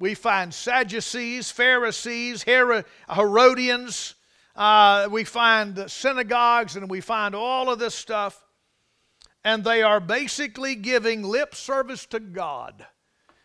We 0.00 0.14
find 0.14 0.52
Sadducees, 0.52 1.52
Pharisees, 1.52 2.42
Herodians. 2.42 4.16
Uh, 4.56 5.08
we 5.10 5.22
find 5.22 5.88
synagogues, 5.88 6.74
and 6.74 6.90
we 6.90 7.00
find 7.00 7.36
all 7.36 7.70
of 7.70 7.78
this 7.78 7.94
stuff 7.94 8.44
and 9.44 9.64
they 9.64 9.82
are 9.82 10.00
basically 10.00 10.74
giving 10.74 11.22
lip 11.22 11.54
service 11.54 12.06
to 12.06 12.20
God. 12.20 12.86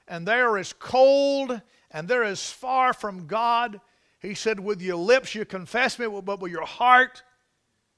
And 0.07 0.27
they 0.27 0.39
are 0.39 0.57
as 0.57 0.73
cold 0.73 1.61
and 1.91 2.07
they're 2.07 2.23
as 2.23 2.51
far 2.51 2.93
from 2.93 3.27
God. 3.27 3.79
He 4.19 4.33
said, 4.33 4.59
With 4.59 4.81
your 4.81 4.97
lips 4.97 5.33
you 5.33 5.45
confess 5.45 5.97
me, 5.97 6.07
but 6.07 6.39
with 6.39 6.51
your 6.51 6.65
heart 6.65 7.23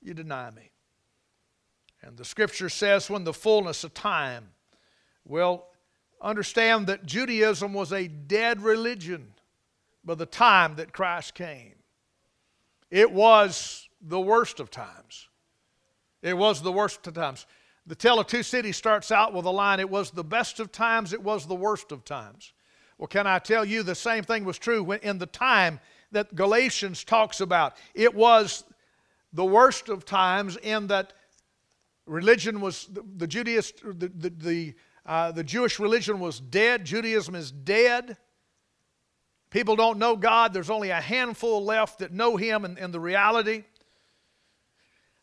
you 0.01 0.13
deny 0.13 0.51
me. 0.51 0.71
And 2.01 2.15
the 2.15 2.25
scripture 2.25 2.69
says, 2.69 3.09
When 3.09 3.23
the 3.23 3.33
fullness 3.33 3.83
of 3.83 3.93
time, 3.93 4.49
well, 5.25 5.69
understand 6.21 6.87
that 6.87 7.05
Judaism 7.05 7.73
was 7.73 7.93
a 7.93 8.07
dead 8.07 8.61
religion 8.61 9.33
by 10.03 10.15
the 10.15 10.25
time 10.25 10.75
that 10.75 10.93
Christ 10.93 11.35
came. 11.35 11.75
It 12.89 13.11
was 13.11 13.87
the 14.01 14.19
worst 14.19 14.59
of 14.59 14.71
times. 14.71 15.27
It 16.21 16.37
was 16.37 16.61
the 16.61 16.71
worst 16.71 17.05
of 17.07 17.13
times. 17.13 17.45
The 17.85 17.95
Tale 17.95 18.19
of 18.19 18.27
Two 18.27 18.43
Cities 18.43 18.77
starts 18.77 19.11
out 19.11 19.33
with 19.33 19.45
a 19.45 19.51
line 19.51 19.79
It 19.79 19.89
was 19.89 20.11
the 20.11 20.23
best 20.23 20.59
of 20.59 20.71
times, 20.71 21.13
it 21.13 21.21
was 21.21 21.45
the 21.45 21.55
worst 21.55 21.91
of 21.91 22.03
times. 22.03 22.53
Well, 22.97 23.07
can 23.07 23.27
I 23.27 23.39
tell 23.39 23.63
you 23.63 23.83
the 23.83 23.95
same 23.95 24.23
thing 24.23 24.43
was 24.43 24.57
true 24.57 24.83
when, 24.83 24.99
in 24.99 25.19
the 25.19 25.27
time 25.27 25.79
that 26.11 26.33
Galatians 26.35 27.03
talks 27.03 27.41
about? 27.41 27.77
It 27.93 28.13
was 28.13 28.63
the 29.33 29.45
worst 29.45 29.87
of 29.89 30.03
times 30.03 30.57
in 30.57 30.87
that 30.87 31.13
religion 32.05 32.59
was, 32.59 32.87
the, 32.87 33.03
the 33.17 33.27
Judaist, 33.27 33.81
the, 33.83 34.07
the, 34.07 34.29
the, 34.29 34.75
uh, 35.07 35.31
the 35.31 35.43
Jewish 35.43 35.79
religion 35.79 36.19
was 36.19 36.39
dead, 36.39 36.85
Judaism 36.85 37.33
is 37.33 37.51
dead. 37.51 38.17
People 39.49 39.77
don't 39.77 39.97
know 39.97 40.17
God. 40.17 40.53
There's 40.53 40.69
only 40.69 40.89
a 40.89 40.99
handful 40.99 41.63
left 41.63 41.99
that 41.99 42.11
know 42.11 42.35
Him 42.35 42.65
and, 42.65 42.77
and 42.77 42.93
the 42.93 42.99
reality 42.99 43.63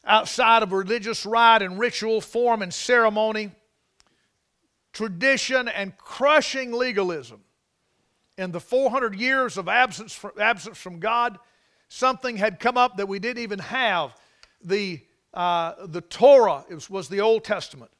outside 0.06 0.62
of 0.62 0.72
religious 0.72 1.24
rite 1.24 1.62
and 1.62 1.78
ritual, 1.78 2.20
form 2.20 2.62
and 2.62 2.72
ceremony, 2.72 3.50
tradition 4.92 5.68
and 5.68 5.96
crushing 5.96 6.72
legalism. 6.72 7.40
In 8.36 8.50
the 8.50 8.60
400 8.60 9.14
years 9.14 9.56
of 9.56 9.68
absence 9.68 10.12
from, 10.12 10.32
absence 10.40 10.78
from 10.78 10.98
God, 10.98 11.38
something 11.88 12.36
had 12.36 12.58
come 12.58 12.76
up 12.76 12.96
that 12.96 13.06
we 13.06 13.18
didn't 13.18 13.42
even 13.42 13.60
have. 13.60 14.14
The, 14.62 15.00
uh, 15.32 15.86
the 15.86 16.00
Torah 16.00 16.64
was, 16.68 16.90
was 16.90 17.08
the 17.08 17.20
Old 17.20 17.44
Testament. 17.44 17.90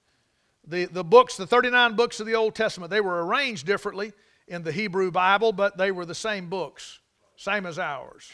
The, 0.67 0.87
the 0.87 1.05
books, 1.05 1.37
the 1.37 1.47
39 1.47 1.95
books 1.95 2.21
of 2.21 2.27
the 2.27 2.35
Old 2.35 2.55
Testament, 2.55 2.91
they 2.91 3.01
were 3.01 3.25
arranged 3.27 3.67
differently 3.67 4.13
in 4.49 4.63
the 4.63 4.73
Hebrew 4.73 5.11
Bible, 5.11 5.53
but 5.53 5.77
they 5.77 5.91
were 5.91 6.07
the 6.07 6.15
same 6.15 6.49
books, 6.49 7.01
same 7.37 7.67
as 7.67 7.79
ours. 7.79 8.31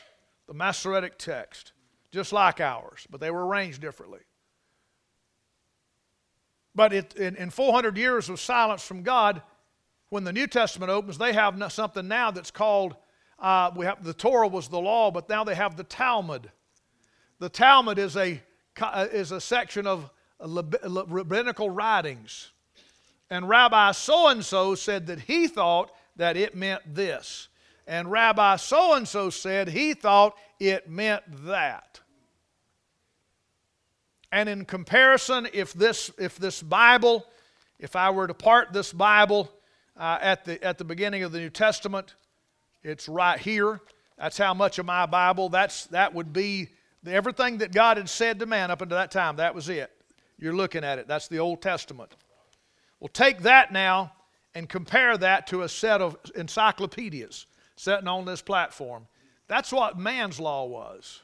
The 0.46 0.54
Masoretic 0.54 1.18
text 1.18 1.72
just 2.12 2.32
like 2.32 2.60
ours, 2.60 3.06
but 3.10 3.20
they 3.20 3.30
were 3.30 3.46
arranged 3.46 3.80
differently. 3.80 4.20
But 6.74 6.92
it, 6.92 7.14
in, 7.14 7.36
in 7.36 7.50
400 7.50 7.96
years 7.96 8.28
of 8.28 8.40
silence 8.40 8.82
from 8.86 9.02
God, 9.02 9.42
when 10.08 10.24
the 10.24 10.32
New 10.32 10.46
Testament 10.46 10.90
opens, 10.90 11.18
they 11.18 11.32
have 11.32 11.60
something 11.72 12.08
now 12.08 12.30
that's 12.30 12.50
called, 12.50 12.96
uh, 13.38 13.70
we 13.76 13.86
have, 13.86 14.02
the 14.02 14.14
Torah 14.14 14.48
was 14.48 14.68
the 14.68 14.80
law, 14.80 15.10
but 15.10 15.28
now 15.28 15.44
they 15.44 15.54
have 15.54 15.76
the 15.76 15.84
Talmud. 15.84 16.50
The 17.38 17.48
Talmud 17.48 17.98
is 17.98 18.16
a, 18.16 18.40
uh, 18.80 19.06
is 19.12 19.32
a 19.32 19.40
section 19.40 19.86
of 19.86 20.10
rabbinical 20.42 21.70
writings. 21.70 22.50
And 23.30 23.48
Rabbi 23.48 23.92
so 23.92 24.28
and 24.28 24.44
so 24.44 24.74
said 24.74 25.06
that 25.06 25.20
he 25.20 25.46
thought 25.46 25.92
that 26.16 26.36
it 26.36 26.54
meant 26.54 26.82
this. 26.94 27.48
And 27.86 28.10
Rabbi 28.10 28.56
so 28.56 28.94
and 28.94 29.06
so 29.06 29.30
said 29.30 29.68
he 29.68 29.94
thought 29.94 30.36
it 30.58 30.88
meant 30.88 31.22
that. 31.46 32.00
And 34.32 34.48
in 34.48 34.64
comparison, 34.64 35.48
if 35.52 35.72
this, 35.72 36.10
if 36.18 36.36
this 36.38 36.62
Bible, 36.62 37.26
if 37.78 37.96
I 37.96 38.10
were 38.10 38.26
to 38.26 38.34
part 38.34 38.72
this 38.72 38.92
Bible 38.92 39.50
uh, 39.96 40.18
at, 40.20 40.44
the, 40.44 40.62
at 40.64 40.78
the 40.78 40.84
beginning 40.84 41.24
of 41.24 41.32
the 41.32 41.38
New 41.38 41.50
Testament, 41.50 42.14
it's 42.82 43.08
right 43.08 43.38
here. 43.38 43.80
That's 44.18 44.38
how 44.38 44.54
much 44.54 44.78
of 44.78 44.86
my 44.86 45.06
Bible, 45.06 45.48
that's, 45.48 45.86
that 45.86 46.14
would 46.14 46.32
be 46.32 46.68
everything 47.06 47.58
that 47.58 47.72
God 47.72 47.96
had 47.96 48.08
said 48.08 48.38
to 48.40 48.46
man 48.46 48.70
up 48.70 48.82
until 48.82 48.98
that 48.98 49.10
time. 49.10 49.36
That 49.36 49.54
was 49.54 49.68
it. 49.68 49.90
You're 50.40 50.54
looking 50.54 50.84
at 50.84 50.98
it. 50.98 51.06
That's 51.06 51.28
the 51.28 51.38
Old 51.38 51.60
Testament. 51.60 52.16
Well, 52.98 53.08
take 53.08 53.42
that 53.42 53.72
now 53.72 54.12
and 54.54 54.68
compare 54.68 55.16
that 55.18 55.46
to 55.48 55.62
a 55.62 55.68
set 55.68 56.00
of 56.00 56.16
encyclopedias 56.34 57.46
sitting 57.76 58.08
on 58.08 58.24
this 58.24 58.42
platform. 58.42 59.06
That's 59.46 59.72
what 59.72 59.98
man's 59.98 60.40
law 60.40 60.64
was. 60.64 61.20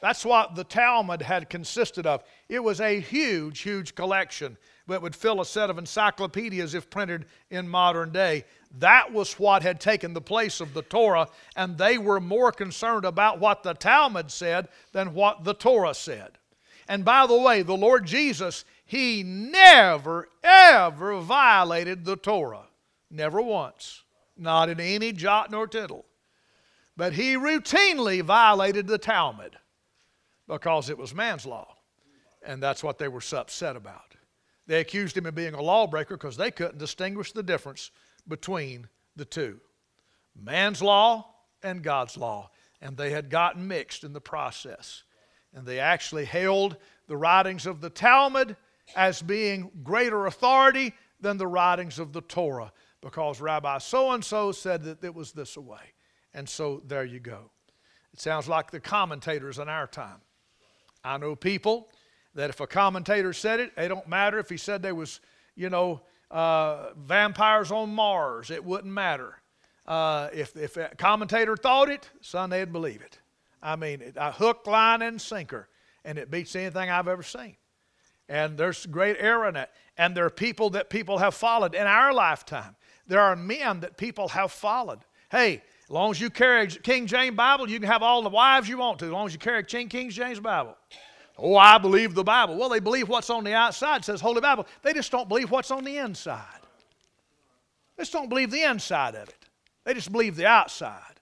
That's 0.00 0.24
what 0.24 0.54
the 0.54 0.64
Talmud 0.64 1.20
had 1.22 1.50
consisted 1.50 2.06
of. 2.06 2.22
It 2.48 2.62
was 2.62 2.80
a 2.80 3.00
huge, 3.00 3.60
huge 3.60 3.94
collection 3.94 4.56
that 4.86 5.02
would 5.02 5.16
fill 5.16 5.40
a 5.40 5.46
set 5.46 5.70
of 5.70 5.78
encyclopedias 5.78 6.74
if 6.74 6.90
printed 6.90 7.24
in 7.50 7.68
modern 7.68 8.12
day. 8.12 8.44
That 8.78 9.12
was 9.12 9.38
what 9.38 9.62
had 9.62 9.80
taken 9.80 10.12
the 10.12 10.20
place 10.20 10.60
of 10.60 10.74
the 10.74 10.82
Torah, 10.82 11.28
and 11.56 11.76
they 11.76 11.98
were 11.98 12.20
more 12.20 12.52
concerned 12.52 13.04
about 13.04 13.40
what 13.40 13.62
the 13.62 13.74
Talmud 13.74 14.30
said 14.30 14.68
than 14.92 15.14
what 15.14 15.42
the 15.42 15.54
Torah 15.54 15.94
said. 15.94 16.38
And 16.88 17.04
by 17.04 17.26
the 17.26 17.38
way, 17.38 17.62
the 17.62 17.76
Lord 17.76 18.06
Jesus, 18.06 18.64
He 18.84 19.22
never, 19.22 20.28
ever 20.42 21.20
violated 21.20 22.04
the 22.04 22.16
Torah. 22.16 22.66
Never 23.10 23.40
once. 23.40 24.02
Not 24.36 24.68
in 24.68 24.80
any 24.80 25.12
jot 25.12 25.50
nor 25.50 25.66
tittle. 25.66 26.04
But 26.96 27.14
He 27.14 27.34
routinely 27.34 28.22
violated 28.22 28.86
the 28.86 28.98
Talmud 28.98 29.56
because 30.46 30.90
it 30.90 30.98
was 30.98 31.14
man's 31.14 31.46
law. 31.46 31.76
And 32.44 32.62
that's 32.62 32.84
what 32.84 32.98
they 32.98 33.08
were 33.08 33.22
upset 33.32 33.76
about. 33.76 34.14
They 34.66 34.80
accused 34.80 35.16
him 35.16 35.26
of 35.26 35.34
being 35.34 35.54
a 35.54 35.62
lawbreaker 35.62 36.16
because 36.16 36.36
they 36.36 36.50
couldn't 36.50 36.78
distinguish 36.78 37.32
the 37.32 37.42
difference 37.42 37.90
between 38.26 38.88
the 39.16 39.24
two 39.24 39.60
man's 40.34 40.82
law 40.82 41.34
and 41.62 41.82
God's 41.82 42.16
law. 42.16 42.50
And 42.80 42.96
they 42.96 43.10
had 43.10 43.30
gotten 43.30 43.66
mixed 43.68 44.04
in 44.04 44.12
the 44.12 44.20
process. 44.20 45.04
And 45.54 45.64
they 45.64 45.78
actually 45.78 46.24
held 46.24 46.76
the 47.06 47.16
writings 47.16 47.66
of 47.66 47.80
the 47.80 47.90
Talmud 47.90 48.56
as 48.96 49.22
being 49.22 49.70
greater 49.82 50.26
authority 50.26 50.94
than 51.20 51.38
the 51.38 51.46
writings 51.46 51.98
of 51.98 52.12
the 52.12 52.20
Torah 52.20 52.72
because 53.00 53.40
Rabbi 53.40 53.78
so 53.78 54.12
and 54.12 54.24
so 54.24 54.50
said 54.50 54.82
that 54.84 55.04
it 55.04 55.14
was 55.14 55.32
this 55.32 55.56
way. 55.56 55.92
And 56.32 56.48
so 56.48 56.82
there 56.86 57.04
you 57.04 57.20
go. 57.20 57.50
It 58.12 58.20
sounds 58.20 58.48
like 58.48 58.70
the 58.70 58.80
commentators 58.80 59.58
in 59.58 59.68
our 59.68 59.86
time. 59.86 60.20
I 61.04 61.18
know 61.18 61.36
people 61.36 61.88
that 62.34 62.50
if 62.50 62.60
a 62.60 62.66
commentator 62.66 63.32
said 63.32 63.60
it, 63.60 63.72
it 63.76 63.88
don't 63.88 64.08
matter 64.08 64.38
if 64.38 64.48
he 64.48 64.56
said 64.56 64.82
there 64.82 64.94
was, 64.94 65.20
you 65.54 65.70
know, 65.70 66.00
uh, 66.30 66.90
vampires 66.96 67.70
on 67.70 67.94
Mars. 67.94 68.50
It 68.50 68.64
wouldn't 68.64 68.92
matter. 68.92 69.36
Uh, 69.86 70.28
if, 70.32 70.56
if 70.56 70.76
a 70.76 70.90
commentator 70.96 71.56
thought 71.56 71.90
it, 71.90 72.10
son, 72.20 72.50
they'd 72.50 72.72
believe 72.72 73.02
it. 73.02 73.18
I 73.64 73.76
mean, 73.76 74.12
a 74.16 74.30
hook, 74.30 74.66
line, 74.66 75.02
and 75.02 75.20
sinker. 75.20 75.68
And 76.04 76.18
it 76.18 76.30
beats 76.30 76.54
anything 76.54 76.90
I've 76.90 77.08
ever 77.08 77.22
seen. 77.22 77.56
And 78.28 78.58
there's 78.58 78.84
great 78.86 79.16
error 79.18 79.48
in 79.48 79.56
it. 79.56 79.70
And 79.96 80.14
there 80.14 80.26
are 80.26 80.30
people 80.30 80.70
that 80.70 80.90
people 80.90 81.18
have 81.18 81.34
followed 81.34 81.74
in 81.74 81.86
our 81.86 82.12
lifetime. 82.12 82.76
There 83.06 83.20
are 83.20 83.34
men 83.34 83.80
that 83.80 83.96
people 83.96 84.28
have 84.28 84.52
followed. 84.52 85.00
Hey, 85.30 85.62
as 85.84 85.90
long 85.90 86.10
as 86.10 86.20
you 86.20 86.30
carry 86.30 86.66
King 86.66 87.06
James 87.06 87.36
Bible, 87.36 87.68
you 87.68 87.80
can 87.80 87.88
have 87.88 88.02
all 88.02 88.22
the 88.22 88.28
wives 88.28 88.68
you 88.68 88.78
want 88.78 88.98
to, 89.00 89.06
as 89.06 89.10
long 89.10 89.26
as 89.26 89.32
you 89.32 89.38
carry 89.38 89.64
King 89.64 90.10
James 90.10 90.40
Bible. 90.40 90.76
Oh, 91.36 91.56
I 91.56 91.78
believe 91.78 92.14
the 92.14 92.22
Bible. 92.22 92.56
Well, 92.56 92.68
they 92.68 92.80
believe 92.80 93.08
what's 93.08 93.30
on 93.30 93.44
the 93.44 93.54
outside, 93.54 94.04
says 94.04 94.20
Holy 94.20 94.40
Bible. 94.40 94.66
They 94.82 94.92
just 94.92 95.10
don't 95.10 95.28
believe 95.28 95.50
what's 95.50 95.70
on 95.70 95.84
the 95.84 95.98
inside. 95.98 96.60
They 97.96 98.02
just 98.02 98.12
don't 98.12 98.28
believe 98.28 98.50
the 98.50 98.62
inside 98.62 99.14
of 99.14 99.28
it. 99.28 99.48
They 99.84 99.94
just 99.94 100.12
believe 100.12 100.36
the 100.36 100.46
outside. 100.46 101.13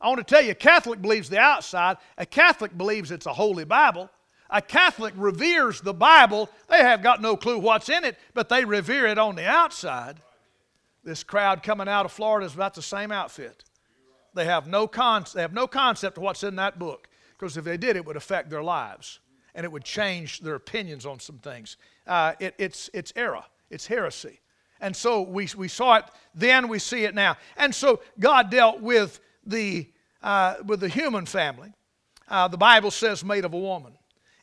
I 0.00 0.08
want 0.08 0.18
to 0.18 0.24
tell 0.24 0.42
you, 0.42 0.52
a 0.52 0.54
Catholic 0.54 1.02
believes 1.02 1.28
the 1.28 1.38
outside. 1.38 1.98
A 2.16 2.24
Catholic 2.24 2.76
believes 2.76 3.10
it's 3.10 3.26
a 3.26 3.32
holy 3.32 3.64
Bible. 3.64 4.10
A 4.48 4.62
Catholic 4.62 5.14
reveres 5.16 5.80
the 5.80 5.94
Bible. 5.94 6.48
They 6.68 6.78
have 6.78 7.02
got 7.02 7.20
no 7.20 7.36
clue 7.36 7.58
what's 7.58 7.88
in 7.88 8.04
it, 8.04 8.18
but 8.34 8.48
they 8.48 8.64
revere 8.64 9.06
it 9.06 9.18
on 9.18 9.36
the 9.36 9.46
outside. 9.46 10.20
This 11.04 11.22
crowd 11.22 11.62
coming 11.62 11.88
out 11.88 12.04
of 12.04 12.12
Florida 12.12 12.46
is 12.46 12.54
about 12.54 12.74
the 12.74 12.82
same 12.82 13.12
outfit. 13.12 13.64
They 14.34 14.44
have 14.44 14.66
no, 14.66 14.86
con- 14.86 15.24
they 15.34 15.42
have 15.42 15.52
no 15.52 15.66
concept 15.66 16.16
of 16.16 16.22
what's 16.22 16.42
in 16.42 16.56
that 16.56 16.78
book, 16.78 17.08
because 17.38 17.56
if 17.56 17.64
they 17.64 17.76
did, 17.76 17.96
it 17.96 18.04
would 18.04 18.16
affect 18.16 18.50
their 18.50 18.62
lives 18.62 19.20
and 19.54 19.64
it 19.64 19.72
would 19.72 19.84
change 19.84 20.40
their 20.40 20.54
opinions 20.54 21.04
on 21.04 21.18
some 21.18 21.38
things. 21.38 21.76
Uh, 22.06 22.34
it, 22.38 22.54
it's, 22.58 22.88
it's 22.94 23.12
error, 23.16 23.44
it's 23.70 23.86
heresy. 23.86 24.40
And 24.80 24.96
so 24.96 25.22
we, 25.22 25.48
we 25.56 25.68
saw 25.68 25.96
it 25.96 26.04
then, 26.34 26.68
we 26.68 26.78
see 26.78 27.04
it 27.04 27.14
now. 27.14 27.36
And 27.56 27.74
so 27.74 28.00
God 28.18 28.50
dealt 28.50 28.80
with 28.80 29.20
the, 29.50 29.90
uh, 30.22 30.56
with 30.64 30.80
the 30.80 30.88
human 30.88 31.26
family. 31.26 31.72
Uh, 32.28 32.48
the 32.48 32.56
Bible 32.56 32.90
says 32.90 33.24
made 33.24 33.44
of 33.44 33.52
a 33.52 33.58
woman. 33.58 33.92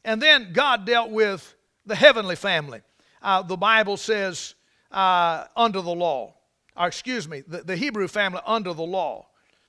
And 0.04 0.22
then 0.22 0.54
God 0.54 0.86
dealt 0.86 1.10
with 1.10 1.56
the 1.86 1.96
heavenly 1.96 2.36
family. 2.36 2.82
Uh, 3.22 3.42
the 3.42 3.58
Bible 3.58 3.98
says 3.98 4.56
uh, 4.92 5.46
under 5.56 5.82
the 5.82 5.94
law. 5.96 6.34
Or 6.76 6.88
excuse 6.88 7.28
me, 7.28 7.42
the, 7.48 7.64
the 7.64 7.76
Hebrew 7.76 8.08
family 8.08 8.42
under 8.46 8.74
the 8.74 8.84
law. 8.84 9.28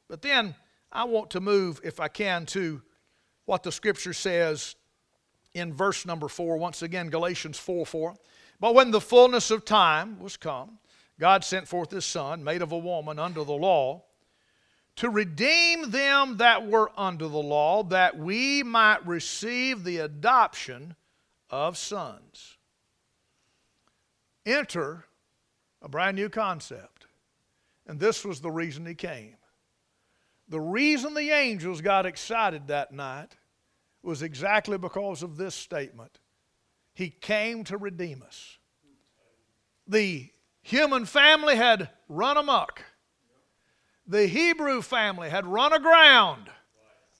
But 0.08 0.22
then 0.22 0.54
I 0.92 1.04
want 1.04 1.30
to 1.30 1.40
move, 1.40 1.80
if 1.84 2.00
I 2.00 2.08
can, 2.08 2.46
to 2.46 2.82
what 3.46 3.62
the 3.62 3.72
scripture 3.72 4.12
says 4.12 4.74
in 5.54 5.72
verse 5.72 6.04
number 6.04 6.28
four. 6.28 6.56
Once 6.56 6.82
again, 6.82 7.08
Galatians 7.08 7.58
4 7.58 7.86
4. 7.86 8.14
But 8.60 8.74
when 8.74 8.90
the 8.90 9.00
fullness 9.00 9.50
of 9.50 9.64
time 9.64 10.20
was 10.20 10.36
come, 10.36 10.78
God 11.18 11.44
sent 11.44 11.66
forth 11.66 11.90
his 11.90 12.04
Son, 12.04 12.44
made 12.44 12.62
of 12.62 12.72
a 12.72 12.78
woman 12.78 13.18
under 13.18 13.44
the 13.44 13.52
law, 13.52 14.04
to 14.98 15.08
redeem 15.08 15.90
them 15.90 16.38
that 16.38 16.66
were 16.66 16.90
under 16.96 17.28
the 17.28 17.38
law, 17.38 17.84
that 17.84 18.18
we 18.18 18.64
might 18.64 19.06
receive 19.06 19.84
the 19.84 19.98
adoption 19.98 20.96
of 21.50 21.78
sons. 21.78 22.56
Enter 24.44 25.04
a 25.80 25.88
brand 25.88 26.16
new 26.16 26.28
concept. 26.28 27.06
And 27.86 28.00
this 28.00 28.24
was 28.24 28.40
the 28.40 28.50
reason 28.50 28.84
he 28.84 28.96
came. 28.96 29.36
The 30.48 30.60
reason 30.60 31.14
the 31.14 31.30
angels 31.30 31.80
got 31.80 32.04
excited 32.04 32.66
that 32.66 32.90
night 32.90 33.36
was 34.02 34.22
exactly 34.22 34.78
because 34.78 35.22
of 35.22 35.36
this 35.36 35.54
statement 35.54 36.18
He 36.92 37.10
came 37.10 37.62
to 37.64 37.76
redeem 37.76 38.24
us. 38.26 38.58
The 39.86 40.30
human 40.62 41.04
family 41.04 41.54
had 41.54 41.90
run 42.08 42.36
amok, 42.36 42.82
the 44.08 44.26
Hebrew 44.26 44.80
family 44.80 45.28
had 45.28 45.46
run 45.46 45.72
aground. 45.72 46.48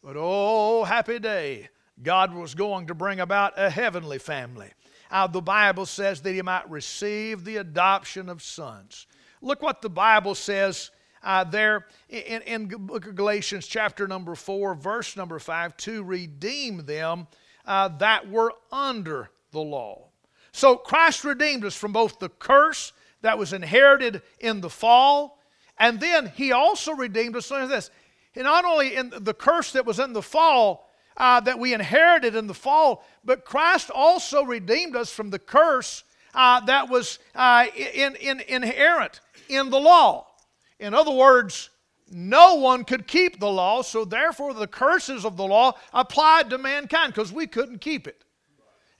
But 0.02 0.16
oh, 0.18 0.84
happy 0.84 1.18
day, 1.18 1.68
God 2.02 2.32
was 2.32 2.54
going 2.54 2.86
to 2.86 2.94
bring 2.94 3.20
about 3.20 3.52
a 3.56 3.68
heavenly 3.68 4.18
family. 4.18 4.72
Uh, 5.10 5.26
the 5.26 5.42
Bible 5.42 5.86
says 5.86 6.22
that 6.22 6.32
He 6.32 6.42
might 6.42 6.68
receive 6.70 7.44
the 7.44 7.58
adoption 7.58 8.28
of 8.28 8.42
sons. 8.42 9.06
Look 9.42 9.62
what 9.62 9.82
the 9.82 9.90
Bible 9.90 10.34
says 10.34 10.90
uh, 11.22 11.44
there 11.44 11.86
in, 12.08 12.42
in 12.42 12.68
Galatians, 12.68 13.66
chapter 13.66 14.06
number 14.08 14.34
4, 14.34 14.74
verse 14.74 15.16
number 15.16 15.38
5, 15.38 15.76
to 15.78 16.02
redeem 16.02 16.86
them 16.86 17.26
uh, 17.66 17.88
that 17.98 18.30
were 18.30 18.52
under 18.72 19.30
the 19.50 19.60
law. 19.60 20.08
So 20.52 20.76
Christ 20.76 21.24
redeemed 21.24 21.64
us 21.64 21.74
from 21.74 21.92
both 21.92 22.18
the 22.18 22.28
curse 22.28 22.92
that 23.20 23.38
was 23.38 23.52
inherited 23.52 24.22
in 24.40 24.60
the 24.60 24.70
fall, 24.70 25.37
and 25.78 26.00
then 26.00 26.32
he 26.34 26.52
also 26.52 26.92
redeemed 26.92 27.36
us. 27.36 27.50
At 27.50 27.68
this. 27.68 27.90
Not 28.36 28.64
only 28.64 28.94
in 28.94 29.12
the 29.20 29.34
curse 29.34 29.72
that 29.72 29.86
was 29.86 29.98
in 29.98 30.12
the 30.12 30.22
fall, 30.22 30.88
uh, 31.16 31.40
that 31.40 31.58
we 31.58 31.74
inherited 31.74 32.36
in 32.36 32.46
the 32.46 32.54
fall, 32.54 33.04
but 33.24 33.44
Christ 33.44 33.90
also 33.90 34.44
redeemed 34.44 34.94
us 34.94 35.12
from 35.12 35.30
the 35.30 35.38
curse 35.38 36.04
uh, 36.34 36.60
that 36.60 36.88
was 36.88 37.18
uh, 37.34 37.66
in, 37.76 38.14
in, 38.16 38.40
inherent 38.40 39.20
in 39.48 39.70
the 39.70 39.80
law. 39.80 40.26
In 40.78 40.94
other 40.94 41.10
words, 41.10 41.70
no 42.10 42.54
one 42.54 42.84
could 42.84 43.06
keep 43.06 43.40
the 43.40 43.50
law, 43.50 43.82
so 43.82 44.04
therefore 44.04 44.54
the 44.54 44.66
curses 44.66 45.24
of 45.24 45.36
the 45.36 45.44
law 45.44 45.72
applied 45.92 46.50
to 46.50 46.58
mankind 46.58 47.12
because 47.12 47.32
we 47.32 47.46
couldn't 47.46 47.80
keep 47.80 48.06
it. 48.06 48.24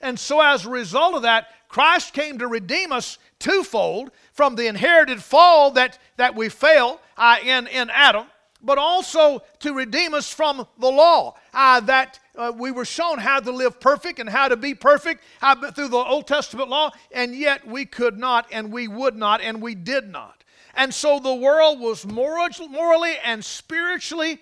And 0.01 0.19
so, 0.19 0.41
as 0.41 0.65
a 0.65 0.69
result 0.69 1.15
of 1.15 1.23
that, 1.23 1.47
Christ 1.67 2.13
came 2.13 2.39
to 2.39 2.47
redeem 2.47 2.91
us 2.91 3.17
twofold 3.37 4.11
from 4.33 4.55
the 4.55 4.67
inherited 4.67 5.21
fall 5.21 5.71
that, 5.71 5.99
that 6.17 6.35
we 6.35 6.49
fell 6.49 6.99
uh, 7.17 7.37
in, 7.43 7.67
in 7.67 7.89
Adam, 7.89 8.25
but 8.61 8.77
also 8.77 9.41
to 9.59 9.73
redeem 9.73 10.13
us 10.13 10.33
from 10.33 10.67
the 10.79 10.89
law 10.89 11.35
uh, 11.53 11.79
that 11.81 12.19
uh, 12.35 12.51
we 12.55 12.71
were 12.71 12.85
shown 12.85 13.19
how 13.19 13.39
to 13.39 13.51
live 13.51 13.79
perfect 13.79 14.19
and 14.19 14.29
how 14.29 14.47
to 14.47 14.57
be 14.57 14.73
perfect 14.73 15.23
uh, 15.41 15.71
through 15.71 15.89
the 15.89 15.97
Old 15.97 16.27
Testament 16.27 16.69
law, 16.69 16.91
and 17.11 17.35
yet 17.35 17.65
we 17.67 17.85
could 17.85 18.17
not, 18.17 18.47
and 18.51 18.71
we 18.71 18.87
would 18.87 19.15
not, 19.15 19.41
and 19.41 19.61
we 19.61 19.75
did 19.75 20.07
not. 20.09 20.43
And 20.75 20.93
so 20.93 21.19
the 21.19 21.35
world 21.35 21.79
was 21.79 22.05
morally 22.05 23.15
and 23.23 23.43
spiritually 23.43 24.39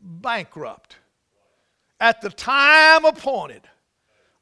bankrupt 0.00 0.96
at 2.00 2.20
the 2.20 2.30
time 2.30 3.04
appointed 3.04 3.62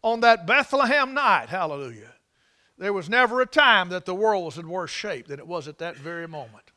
on 0.03 0.21
that 0.21 0.47
Bethlehem 0.47 1.15
night. 1.15 1.49
Hallelujah. 1.49 2.13
There 2.79 2.93
was 2.93 3.09
never 3.09 3.41
a 3.41 3.47
time 3.47 3.91
that 3.91 4.05
the 4.05 4.15
world 4.15 4.45
was 4.45 4.59
in 4.59 4.69
worse 4.69 4.91
shape 4.91 5.29
than 5.29 5.39
it 5.39 5.47
was 5.47 5.69
at 5.69 5.79
that 5.79 5.97
very 5.97 6.27
moment. 6.27 6.73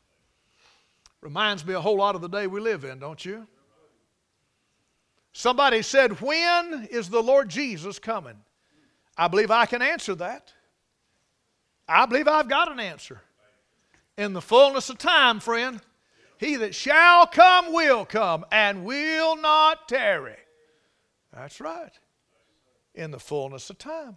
Reminds 1.20 1.66
me 1.66 1.74
a 1.74 1.80
whole 1.80 1.96
lot 1.96 2.14
of 2.14 2.20
the 2.20 2.28
day 2.28 2.46
we 2.46 2.60
live 2.60 2.84
in, 2.84 2.98
don't 2.98 3.24
you? 3.24 3.46
Somebody 5.32 5.82
said, 5.82 6.20
When 6.20 6.86
is 6.90 7.10
the 7.10 7.22
Lord 7.22 7.48
Jesus 7.48 7.98
coming? 7.98 8.36
I 9.18 9.28
believe 9.28 9.50
I 9.50 9.66
can 9.66 9.82
answer 9.82 10.14
that. 10.16 10.52
I 11.88 12.06
believe 12.06 12.28
I've 12.28 12.48
got 12.48 12.70
an 12.70 12.80
answer 12.80 13.22
in 14.16 14.32
the 14.32 14.40
fullness 14.40 14.88
of 14.90 14.98
time, 14.98 15.40
friend. 15.40 15.80
He 16.38 16.56
that 16.56 16.74
shall 16.74 17.26
come 17.26 17.72
will 17.72 18.04
come 18.04 18.44
and 18.52 18.84
will 18.84 19.36
not 19.36 19.88
tarry. 19.88 20.36
That's 21.32 21.60
right. 21.60 21.92
In 22.96 23.12
the 23.12 23.20
fullness 23.20 23.70
of 23.70 23.78
time. 23.78 24.16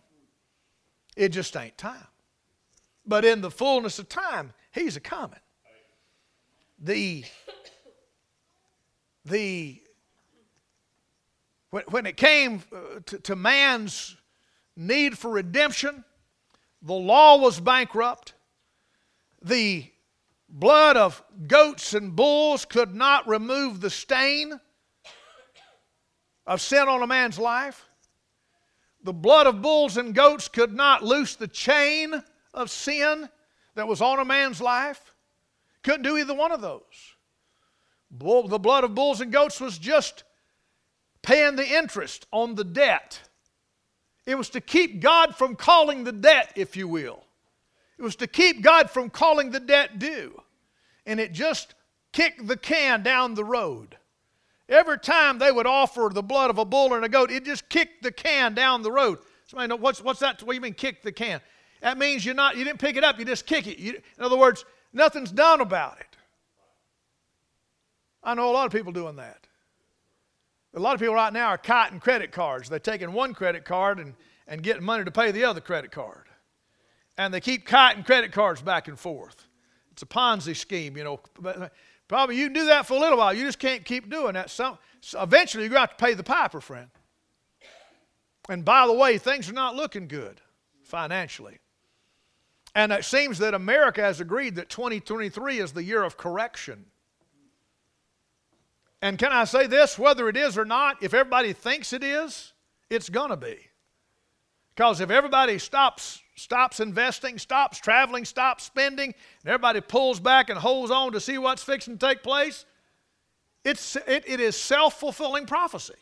It 1.16 1.30
just 1.30 1.56
ain't 1.56 1.78
time. 1.78 2.08
But 3.06 3.26
in 3.26 3.42
the 3.42 3.52
fullness 3.52 4.00
of 4.00 4.10
time, 4.10 4.54
he's 4.72 4.96
a 4.96 5.00
coming. 5.00 5.40
The 6.80 7.26
the 9.26 9.82
when, 11.70 11.84
when 11.90 12.06
it 12.08 12.18
came 12.18 12.64
uh, 12.74 13.02
to, 13.06 13.20
to 13.20 13.36
man's 13.36 14.16
need 14.76 15.18
for 15.18 15.30
redemption, 15.30 16.04
the 16.82 16.94
law 16.94 17.38
was 17.38 17.60
bankrupt 17.60 18.34
the 19.42 19.86
blood 20.48 20.98
of 20.98 21.24
goats 21.48 21.94
and 21.94 22.16
bulls 22.16 22.66
could 22.66 22.96
not 22.96 23.28
remove 23.28 23.82
the 23.82 23.90
stain 23.90 24.60
of 26.46 26.62
sin 26.62 26.88
on 26.88 27.02
a 27.02 27.08
man's 27.08 27.38
life. 27.38 27.88
The 29.04 29.14
blood 29.14 29.48
of 29.48 29.62
bulls 29.62 29.98
and 29.98 30.14
goats 30.14 30.48
could 30.48 30.74
not 30.74 31.04
loose 31.04 31.36
the 31.36 31.48
chain 31.48 32.24
of 32.54 32.70
sin 32.70 33.30
that 33.76 33.88
was 33.88 34.02
on 34.02 34.20
a 34.20 34.26
man's 34.26 34.60
life. 34.60 35.14
Couldn't 35.84 36.04
do 36.04 36.18
either 36.18 36.34
one 36.34 36.52
of 36.52 36.62
those. 36.62 36.84
Bull, 38.12 38.48
the 38.48 38.60
blood 38.60 38.84
of 38.84 38.96
bulls 38.96 39.22
and 39.22 39.32
goats 39.32 39.62
was 39.62 39.78
just 39.78 40.24
paying 41.22 41.56
the 41.56 41.68
interest 41.68 42.26
on 42.32 42.56
the 42.56 42.64
debt. 42.64 43.22
It 44.26 44.38
was 44.38 44.50
to 44.50 44.62
keep 44.62 45.00
God 45.00 45.36
from 45.36 45.56
calling 45.56 46.04
the 46.04 46.12
debt, 46.12 46.54
if 46.56 46.76
you 46.76 46.88
will. 46.88 47.24
It 47.98 48.04
was 48.04 48.16
to 48.18 48.28
keep 48.28 48.62
God 48.62 48.90
from 48.90 49.10
calling 49.10 49.52
the 49.52 49.60
debt 49.60 50.00
due. 50.00 50.42
And 51.06 51.20
it 51.20 51.32
just 51.32 51.74
kicked 52.12 52.48
the 52.48 52.58
can 52.58 53.04
down 53.04 53.34
the 53.34 53.44
road. 53.44 53.98
Every 54.70 55.00
time 55.00 55.40
they 55.40 55.52
would 55.52 55.68
offer 55.68 56.10
the 56.14 56.22
blood 56.22 56.50
of 56.50 56.58
a 56.58 56.66
bull 56.66 56.94
and 56.94 57.04
a 57.04 57.10
goat, 57.10 57.32
it 57.32 57.44
just 57.44 57.68
kicked 57.70 58.04
the 58.04 58.12
can 58.12 58.54
down 58.54 58.84
the 58.84 58.92
road. 58.92 59.20
Somebody 59.48 59.68
know 59.68 59.76
what's, 59.76 60.02
what's 60.02 60.20
that? 60.20 60.42
What 60.44 60.54
do 60.54 60.56
you 60.56 60.62
mean 60.62 60.74
kick 60.74 61.02
the 61.02 61.12
can? 61.12 61.42
That 61.82 61.98
means 61.98 62.26
you're 62.26 62.36
not, 62.36 62.56
you 62.56 62.64
didn't 62.64 62.80
pick 62.80 62.96
it 62.96 63.04
up, 63.04 63.18
you 63.20 63.26
just 63.26 63.46
kick 63.46 63.68
it. 63.68 63.80
You, 63.80 63.96
in 63.96 64.24
other 64.24 64.38
words, 64.38 64.64
nothing's 64.94 65.32
done 65.32 65.60
about 65.60 66.00
it. 66.00 66.18
I 68.24 68.36
know 68.36 68.50
a 68.50 68.54
lot 68.54 68.68
of 68.68 68.72
people 68.72 68.92
doing 68.92 69.16
that. 69.16 69.48
A 70.76 70.80
lot 70.80 70.94
of 70.94 71.00
people 71.00 71.16
right 71.16 71.34
now 71.34 71.48
are 71.48 71.58
kiting 71.58 72.00
credit 72.00 72.32
cards. 72.32 72.70
They're 72.70 72.78
taking 72.78 73.12
one 73.12 73.34
credit 73.34 73.66
card 73.66 73.98
and, 73.98 74.14
and 74.48 74.62
getting 74.62 74.84
money 74.84 75.04
to 75.04 75.12
pay 75.12 75.32
the 75.32 75.46
other 75.46 75.62
credit 75.62 75.92
card 75.92 76.30
and 77.20 77.34
they 77.34 77.42
keep 77.42 77.68
kiting 77.68 78.04
credit 78.04 78.32
cards 78.32 78.62
back 78.62 78.88
and 78.88 78.98
forth. 78.98 79.46
It's 79.92 80.02
a 80.02 80.06
Ponzi 80.06 80.56
scheme, 80.56 80.96
you 80.96 81.04
know. 81.04 81.20
Probably 82.10 82.38
you 82.38 82.48
can 82.48 82.54
do 82.54 82.66
that 82.66 82.88
for 82.88 82.96
a 82.96 83.00
little 83.00 83.20
while. 83.20 83.34
You 83.34 83.46
just 83.46 83.60
can't 83.60 83.86
keep 83.86 84.10
doing 84.10 84.34
that. 84.34 84.50
Some, 84.50 84.80
so 85.00 85.22
eventually, 85.22 85.64
you're 85.64 85.70
going 85.70 85.78
to 85.78 85.92
have 85.92 85.98
to 85.98 86.04
pay 86.04 86.16
the 86.16 86.24
piper, 86.24 86.60
friend. 86.60 86.90
And 88.50 88.66
by 88.66 88.88
the 88.88 88.94
way, 88.94 89.20
things 89.20 89.48
are 89.48 89.54
not 89.54 89.76
looking 89.76 90.08
good 90.08 90.42
financially. 90.84 91.60
And 92.74 92.92
it 92.92 93.06
seems 93.06 93.38
that 93.40 93.54
America 93.54 94.02
has 94.02 94.20
agreed 94.20 94.56
that 94.56 94.70
2023 94.70 95.60
is 95.60 95.72
the 95.72 95.84
year 95.84 96.04
of 96.04 96.18
correction. 96.18 96.88
And 99.04 99.20
can 99.20 99.32
I 99.32 99.44
say 99.44 99.68
this? 99.68 99.98
Whether 99.98 100.28
it 100.30 100.36
is 100.36 100.58
or 100.58 100.66
not, 100.66 101.02
if 101.04 101.14
everybody 101.14 101.54
thinks 101.54 101.94
it 101.94 102.04
is, 102.04 102.54
it's 102.90 103.10
going 103.10 103.30
to 103.30 103.38
be. 103.38 103.69
Because 104.80 105.02
if 105.02 105.10
everybody 105.10 105.60
stops 105.60 106.22
stops 106.38 106.80
investing, 106.80 107.38
stops 107.38 107.80
traveling, 107.80 108.24
stops 108.24 108.64
spending, 108.64 109.14
and 109.42 109.50
everybody 109.50 109.82
pulls 109.82 110.22
back 110.22 110.50
and 110.50 110.58
holds 110.58 110.90
on 110.90 111.12
to 111.12 111.20
see 111.20 111.38
what's 111.38 111.62
fixing 111.62 111.98
to 111.98 112.08
take 112.08 112.24
place, 112.24 112.64
it's, 113.66 113.98
it, 114.08 114.24
it 114.26 114.40
is 114.40 114.56
self 114.56 114.98
fulfilling 114.98 115.46
prophecy. 115.46 115.96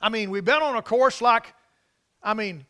I 0.00 0.08
mean, 0.08 0.30
we've 0.30 0.44
been 0.44 0.62
on 0.62 0.76
a 0.76 0.82
course 0.82 1.20
like, 1.20 1.52
I 2.22 2.32
mean, 2.32 2.64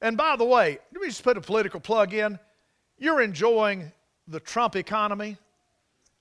and 0.00 0.16
by 0.16 0.36
the 0.36 0.44
way, 0.44 0.78
let 0.92 1.02
me 1.02 1.08
just 1.08 1.24
put 1.24 1.36
a 1.36 1.40
political 1.40 1.80
plug 1.80 2.14
in. 2.14 2.38
You're 2.98 3.20
enjoying 3.20 3.90
the 4.28 4.38
Trump 4.38 4.76
economy 4.76 5.38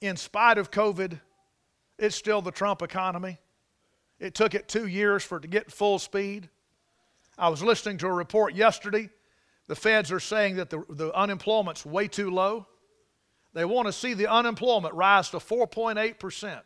in 0.01 0.17
spite 0.17 0.57
of 0.57 0.71
COVID. 0.71 1.19
It's 1.99 2.15
still 2.15 2.41
the 2.41 2.49
Trump 2.49 2.81
economy. 2.81 3.37
It 4.19 4.33
took 4.33 4.55
it 4.55 4.67
two 4.67 4.87
years 4.87 5.23
for 5.23 5.37
it 5.37 5.41
to 5.41 5.47
get 5.47 5.71
full 5.71 5.99
speed. 5.99 6.49
I 7.37 7.49
was 7.49 7.61
listening 7.61 7.97
to 7.99 8.07
a 8.07 8.13
report 8.13 8.55
yesterday. 8.55 9.09
The 9.67 9.75
feds 9.75 10.11
are 10.11 10.19
saying 10.19 10.55
that 10.55 10.69
the, 10.69 10.83
the 10.89 11.13
unemployment's 11.13 11.85
way 11.85 12.07
too 12.07 12.31
low. 12.31 12.65
They 13.53 13.65
want 13.65 13.87
to 13.87 13.93
see 13.93 14.13
the 14.13 14.31
unemployment 14.31 14.93
rise 14.93 15.29
to 15.31 15.37
4.8%. 15.37 16.59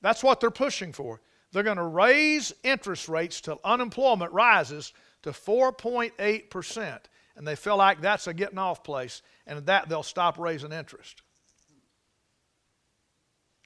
That's 0.00 0.22
what 0.22 0.40
they're 0.40 0.50
pushing 0.50 0.92
for. 0.92 1.20
They're 1.52 1.62
going 1.62 1.76
to 1.76 1.82
raise 1.84 2.52
interest 2.62 3.08
rates 3.08 3.40
till 3.40 3.60
unemployment 3.64 4.32
rises 4.32 4.92
to 5.22 5.30
4.8%. 5.30 6.98
And 7.36 7.46
they 7.46 7.56
feel 7.56 7.76
like 7.76 8.00
that's 8.00 8.26
a 8.26 8.34
getting 8.34 8.58
off 8.58 8.84
place, 8.84 9.22
and 9.46 9.64
that 9.66 9.88
they'll 9.88 10.02
stop 10.02 10.38
raising 10.38 10.72
interest. 10.72 11.22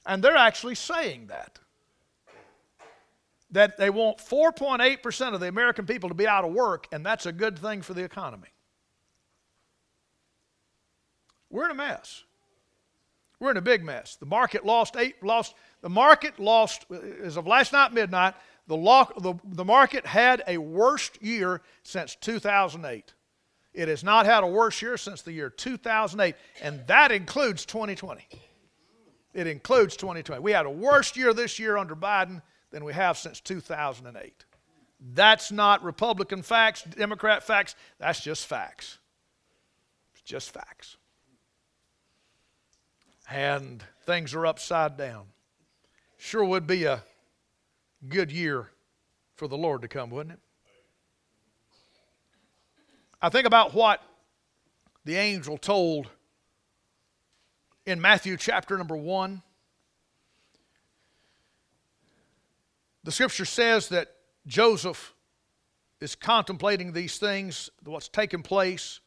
And 0.05 0.23
they're 0.23 0.35
actually 0.35 0.75
saying 0.75 1.27
that 1.27 1.59
that 3.51 3.77
they 3.77 3.89
want 3.89 4.17
4.8% 4.17 5.33
of 5.33 5.39
the 5.39 5.47
American 5.47 5.85
people 5.85 6.09
to 6.09 6.15
be 6.15 6.27
out 6.27 6.45
of 6.45 6.53
work, 6.53 6.87
and 6.91 7.05
that's 7.05 7.25
a 7.25 7.31
good 7.31 7.57
thing 7.57 7.81
for 7.81 7.93
the 7.93 8.03
economy. 8.03 8.49
We're 11.49 11.65
in 11.65 11.71
a 11.71 11.75
mess. 11.75 12.23
We're 13.39 13.51
in 13.51 13.57
a 13.57 13.61
big 13.61 13.83
mess. 13.83 14.15
The 14.15 14.25
market 14.25 14.65
lost 14.65 14.95
eight, 14.97 15.23
lost, 15.23 15.55
the 15.81 15.89
market 15.89 16.39
lost, 16.39 16.85
as 17.23 17.37
of 17.37 17.47
last 17.47 17.73
night 17.73 17.93
midnight, 17.93 18.35
the, 18.67 18.77
the, 19.19 19.33
the 19.45 19.65
market 19.65 20.05
had 20.05 20.43
a 20.47 20.57
worst 20.57 21.21
year 21.23 21.61
since 21.81 22.15
2008. 22.15 23.13
It 23.73 23.87
has 23.87 24.03
not 24.03 24.25
had 24.25 24.43
a 24.43 24.47
worse 24.47 24.81
year 24.81 24.97
since 24.97 25.21
the 25.21 25.31
year 25.31 25.49
2008, 25.49 26.35
and 26.61 26.85
that 26.87 27.11
includes 27.11 27.65
2020. 27.65 28.27
It 29.33 29.47
includes 29.47 29.95
2020. 29.95 30.41
We 30.41 30.51
had 30.51 30.65
a 30.65 30.71
worst 30.71 31.15
year 31.15 31.33
this 31.33 31.59
year 31.59 31.77
under 31.77 31.95
Biden 31.95 32.41
than 32.71 32.83
we 32.83 32.93
have 32.93 33.17
since 33.17 33.39
2008. 33.39 34.45
That's 35.13 35.51
not 35.51 35.83
Republican 35.83 36.41
facts, 36.43 36.83
Democrat 36.83 37.43
facts, 37.43 37.75
that's 37.99 38.19
just 38.19 38.47
facts. 38.47 38.97
It's 40.13 40.23
just 40.23 40.51
facts. 40.51 40.97
And 43.29 43.83
things 44.05 44.33
are 44.33 44.45
upside 44.45 44.97
down. 44.97 45.25
Sure 46.17 46.43
would 46.43 46.67
be 46.67 46.83
a 46.83 47.03
good 48.07 48.31
year 48.31 48.69
for 49.35 49.47
the 49.47 49.57
Lord 49.57 49.81
to 49.83 49.87
come, 49.87 50.09
wouldn't 50.09 50.33
it? 50.33 50.39
I 53.21 53.29
think 53.29 53.45
about 53.45 53.73
what 53.73 54.01
the 55.05 55.15
angel 55.15 55.57
told 55.57 56.09
in 57.85 58.01
Matthew 58.01 58.37
chapter 58.37 58.77
number 58.77 58.95
1 58.95 59.41
The 63.09 63.13
scripture 63.13 63.45
says 63.45 63.89
that 63.89 64.11
Joseph 64.45 65.15
is 65.99 66.13
contemplating 66.13 66.91
these 66.93 67.17
things, 67.17 67.71
what's 67.83 68.07
taken 68.07 68.43
place. 68.43 68.99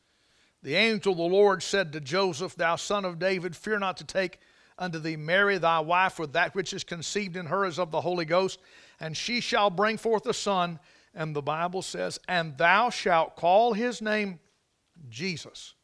The 0.64 0.74
angel 0.74 1.12
of 1.12 1.18
the 1.18 1.22
Lord 1.22 1.62
said 1.62 1.92
to 1.92 2.00
Joseph, 2.00 2.56
Thou 2.56 2.74
son 2.74 3.04
of 3.04 3.20
David, 3.20 3.54
fear 3.54 3.78
not 3.78 3.98
to 3.98 4.04
take 4.04 4.40
unto 4.76 4.98
thee 4.98 5.14
Mary 5.14 5.56
thy 5.56 5.78
wife, 5.78 6.14
for 6.14 6.26
that 6.26 6.52
which 6.52 6.72
is 6.72 6.82
conceived 6.82 7.36
in 7.36 7.46
her 7.46 7.64
is 7.64 7.78
of 7.78 7.92
the 7.92 8.00
Holy 8.00 8.24
Ghost, 8.24 8.58
and 8.98 9.16
she 9.16 9.40
shall 9.40 9.70
bring 9.70 9.96
forth 9.96 10.26
a 10.26 10.34
son. 10.34 10.80
And 11.14 11.36
the 11.36 11.40
Bible 11.40 11.82
says, 11.82 12.18
And 12.26 12.58
thou 12.58 12.90
shalt 12.90 13.36
call 13.36 13.72
his 13.72 14.02
name 14.02 14.40
Jesus. 15.10 15.74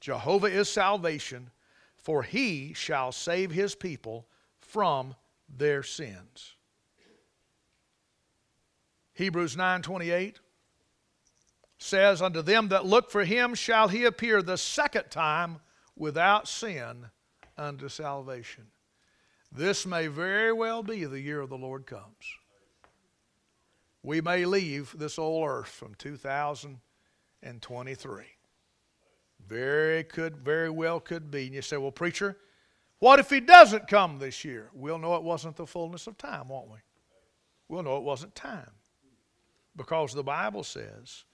Jehovah 0.00 0.46
is 0.46 0.70
salvation, 0.70 1.50
for 1.98 2.22
he 2.22 2.72
shall 2.72 3.12
save 3.12 3.50
his 3.50 3.74
people 3.74 4.26
from 4.58 5.14
their 5.54 5.82
sins. 5.82 6.54
Hebrews 9.18 9.54
9:28 9.56 10.36
says, 11.76 12.22
Unto 12.22 12.40
them 12.40 12.68
that 12.68 12.86
look 12.86 13.10
for 13.10 13.24
him 13.24 13.56
shall 13.56 13.88
he 13.88 14.04
appear 14.04 14.42
the 14.42 14.56
second 14.56 15.10
time 15.10 15.58
without 15.96 16.46
sin 16.46 17.10
unto 17.56 17.88
salvation. 17.88 18.68
This 19.50 19.84
may 19.84 20.06
very 20.06 20.52
well 20.52 20.84
be 20.84 21.04
the 21.04 21.20
year 21.20 21.44
the 21.46 21.58
Lord 21.58 21.84
comes. 21.84 22.36
We 24.04 24.20
may 24.20 24.44
leave 24.44 24.94
this 24.96 25.18
old 25.18 25.48
earth 25.48 25.66
from 25.66 25.96
2023. 25.96 28.24
Very 29.44 30.04
could, 30.04 30.36
very 30.36 30.70
well 30.70 31.00
could 31.00 31.28
be. 31.28 31.46
And 31.46 31.56
you 31.56 31.62
say, 31.62 31.76
well, 31.76 31.90
preacher, 31.90 32.36
what 33.00 33.18
if 33.18 33.30
he 33.30 33.40
doesn't 33.40 33.88
come 33.88 34.20
this 34.20 34.44
year? 34.44 34.70
We'll 34.72 34.98
know 34.98 35.16
it 35.16 35.24
wasn't 35.24 35.56
the 35.56 35.66
fullness 35.66 36.06
of 36.06 36.16
time, 36.16 36.48
won't 36.48 36.70
we? 36.70 36.78
We'll 37.66 37.82
know 37.82 37.96
it 37.96 38.04
wasn't 38.04 38.36
time 38.36 38.70
because 39.78 40.12
the 40.12 40.22
Bible 40.22 40.62
says, 40.62 41.24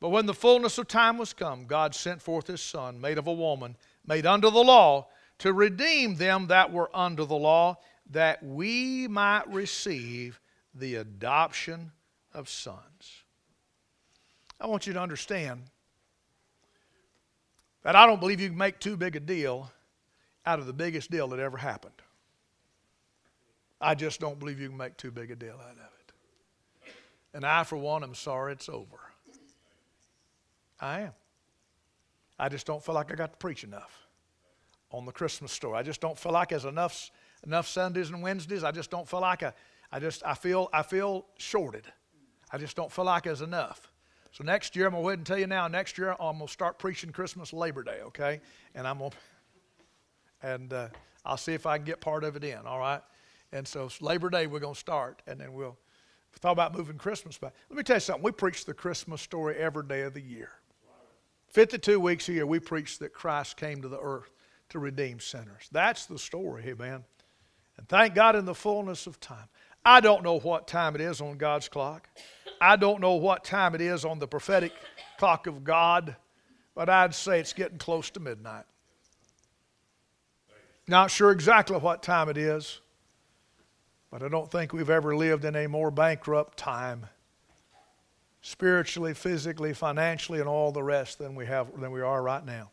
But 0.00 0.08
when 0.08 0.24
the 0.24 0.32
fullness 0.32 0.78
of 0.78 0.88
time 0.88 1.18
was 1.18 1.34
come, 1.34 1.66
God 1.66 1.94
sent 1.94 2.22
forth 2.22 2.46
his 2.46 2.62
Son, 2.62 2.98
made 2.98 3.18
of 3.18 3.26
a 3.26 3.32
woman, 3.32 3.76
made 4.06 4.24
under 4.24 4.48
the 4.48 4.64
law, 4.64 5.08
to 5.40 5.52
redeem 5.52 6.14
them 6.14 6.46
that 6.46 6.72
were 6.72 6.88
under 6.94 7.26
the 7.26 7.36
law, 7.36 7.76
that 8.10 8.42
we 8.42 9.06
might 9.08 9.46
receive 9.48 10.40
the 10.74 10.94
adoption 10.94 11.92
of 12.32 12.48
sons. 12.48 13.24
I 14.60 14.66
want 14.66 14.86
you 14.86 14.92
to 14.92 15.00
understand 15.00 15.64
that 17.82 17.96
I 17.96 18.06
don't 18.06 18.20
believe 18.20 18.40
you 18.40 18.48
can 18.48 18.58
make 18.58 18.78
too 18.78 18.96
big 18.96 19.16
a 19.16 19.20
deal 19.20 19.70
out 20.46 20.60
of 20.60 20.66
the 20.66 20.72
biggest 20.72 21.10
deal 21.10 21.28
that 21.28 21.40
ever 21.40 21.56
happened. 21.56 21.94
I 23.80 23.96
just 23.96 24.20
don't 24.20 24.38
believe 24.38 24.60
you 24.60 24.68
can 24.68 24.76
make 24.76 24.96
too 24.96 25.10
big 25.10 25.32
a 25.32 25.36
deal 25.36 25.54
out 25.54 25.72
of 25.72 25.78
it. 25.78 25.91
And 27.34 27.44
I, 27.44 27.64
for 27.64 27.76
one, 27.76 28.02
am 28.02 28.14
sorry 28.14 28.52
it's 28.52 28.68
over. 28.68 28.98
I 30.80 31.00
am. 31.00 31.12
I 32.38 32.48
just 32.48 32.66
don't 32.66 32.82
feel 32.82 32.94
like 32.94 33.12
I 33.12 33.14
got 33.14 33.32
to 33.32 33.38
preach 33.38 33.64
enough 33.64 34.08
on 34.90 35.06
the 35.06 35.12
Christmas 35.12 35.52
story. 35.52 35.78
I 35.78 35.82
just 35.82 36.00
don't 36.00 36.18
feel 36.18 36.32
like 36.32 36.50
there's 36.50 36.64
enough 36.64 37.10
enough 37.44 37.66
Sundays 37.66 38.10
and 38.10 38.22
Wednesdays. 38.22 38.64
I 38.64 38.72
just 38.72 38.90
don't 38.90 39.08
feel 39.08 39.20
like 39.20 39.42
I, 39.42 39.52
I 39.90 40.00
just 40.00 40.22
I 40.24 40.34
feel 40.34 40.68
I 40.72 40.82
feel 40.82 41.26
shorted. 41.38 41.86
I 42.50 42.58
just 42.58 42.76
don't 42.76 42.92
feel 42.92 43.06
like 43.06 43.24
there's 43.24 43.42
enough. 43.42 43.92
So 44.32 44.44
next 44.44 44.74
year, 44.76 44.86
I'm 44.86 44.92
gonna 44.92 45.02
go 45.02 45.08
ahead 45.10 45.18
and 45.18 45.26
tell 45.26 45.38
you 45.38 45.46
now. 45.46 45.68
Next 45.68 45.98
year, 45.98 46.16
I'm 46.18 46.38
gonna 46.38 46.48
start 46.48 46.78
preaching 46.78 47.12
Christmas 47.12 47.52
Labor 47.52 47.82
Day, 47.82 48.00
okay? 48.06 48.40
And 48.74 48.86
I'm 48.86 48.98
gonna, 48.98 49.10
and 50.42 50.72
uh, 50.72 50.88
I'll 51.24 51.36
see 51.36 51.52
if 51.52 51.66
I 51.66 51.76
can 51.76 51.84
get 51.84 52.00
part 52.00 52.24
of 52.24 52.36
it 52.36 52.44
in. 52.44 52.66
All 52.66 52.78
right. 52.78 53.02
And 53.52 53.68
so 53.68 53.88
Labor 54.00 54.30
Day, 54.30 54.46
we're 54.46 54.60
gonna 54.60 54.74
start, 54.74 55.22
and 55.26 55.38
then 55.38 55.52
we'll 55.52 55.76
we 56.32 56.38
thought 56.38 56.52
about 56.52 56.76
moving 56.76 56.98
Christmas 56.98 57.38
back. 57.38 57.52
Let 57.68 57.76
me 57.76 57.82
tell 57.82 57.96
you 57.96 58.00
something. 58.00 58.22
We 58.22 58.32
preach 58.32 58.64
the 58.64 58.74
Christmas 58.74 59.20
story 59.20 59.56
every 59.56 59.86
day 59.86 60.02
of 60.02 60.14
the 60.14 60.22
year. 60.22 60.50
52 61.48 62.00
weeks 62.00 62.28
a 62.28 62.32
year, 62.32 62.46
we 62.46 62.58
preach 62.58 62.98
that 63.00 63.12
Christ 63.12 63.56
came 63.56 63.82
to 63.82 63.88
the 63.88 64.00
earth 64.00 64.30
to 64.70 64.78
redeem 64.78 65.20
sinners. 65.20 65.68
That's 65.70 66.06
the 66.06 66.18
story, 66.18 66.64
amen. 66.68 67.04
And 67.76 67.88
thank 67.88 68.14
God 68.14 68.36
in 68.36 68.46
the 68.46 68.54
fullness 68.54 69.06
of 69.06 69.20
time. 69.20 69.48
I 69.84 70.00
don't 70.00 70.22
know 70.22 70.38
what 70.38 70.66
time 70.66 70.94
it 70.94 71.00
is 71.00 71.20
on 71.20 71.36
God's 71.36 71.68
clock. 71.68 72.08
I 72.60 72.76
don't 72.76 73.00
know 73.00 73.14
what 73.14 73.44
time 73.44 73.74
it 73.74 73.80
is 73.80 74.04
on 74.04 74.18
the 74.18 74.28
prophetic 74.28 74.72
clock 75.18 75.46
of 75.46 75.64
God, 75.64 76.16
but 76.74 76.88
I'd 76.88 77.14
say 77.14 77.40
it's 77.40 77.52
getting 77.52 77.78
close 77.78 78.08
to 78.10 78.20
midnight. 78.20 78.64
Not 80.88 81.10
sure 81.10 81.30
exactly 81.32 81.76
what 81.76 82.02
time 82.02 82.28
it 82.28 82.36
is. 82.36 82.80
But 84.12 84.22
I 84.22 84.28
don't 84.28 84.50
think 84.50 84.74
we've 84.74 84.90
ever 84.90 85.16
lived 85.16 85.46
in 85.46 85.56
a 85.56 85.66
more 85.66 85.90
bankrupt 85.90 86.58
time, 86.58 87.06
spiritually, 88.42 89.14
physically, 89.14 89.72
financially, 89.72 90.38
and 90.38 90.48
all 90.48 90.70
the 90.70 90.82
rest 90.82 91.18
than 91.18 91.34
we 91.34 91.46
have 91.46 91.80
than 91.80 91.90
we 91.90 92.02
are 92.02 92.22
right 92.22 92.44
now. 92.44 92.70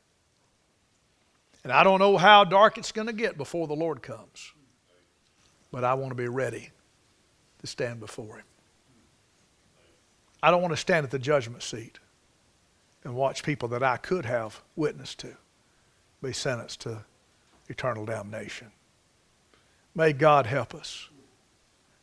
And 1.64 1.72
I 1.72 1.84
don't 1.86 2.00
know 2.00 2.18
how 2.18 2.44
dark 2.44 2.78
it's 2.78 2.92
going 2.92 3.08
to 3.08 3.14
get 3.14 3.38
before 3.38 3.68
the 3.68 3.76
Lord 3.76 4.02
comes. 4.02 4.52
But 5.72 5.86
I 5.86 5.94
want 5.94 6.12
to 6.12 6.16
be 6.16 6.28
ready 6.28 6.72
to 7.60 7.68
stand 7.68 8.02
before 8.02 8.38
Him. 8.38 8.46
I 10.44 10.52
don't 10.52 10.62
want 10.62 10.74
to 10.74 10.78
stand 10.78 11.06
at 11.06 11.12
the 11.12 11.20
judgment 11.20 11.64
seat 11.64 12.00
and 13.06 13.16
watch 13.16 13.44
people 13.44 13.70
that 13.70 13.84
I 13.84 13.96
could 13.96 14.26
have 14.26 14.62
witnessed 14.76 15.20
to 15.20 15.38
be 16.22 16.34
sentenced 16.34 16.82
to 16.82 17.06
eternal 17.70 18.06
damnation. 18.06 18.72
May 19.96 20.12
God 20.12 20.46
help 20.46 20.76
us 20.76 21.08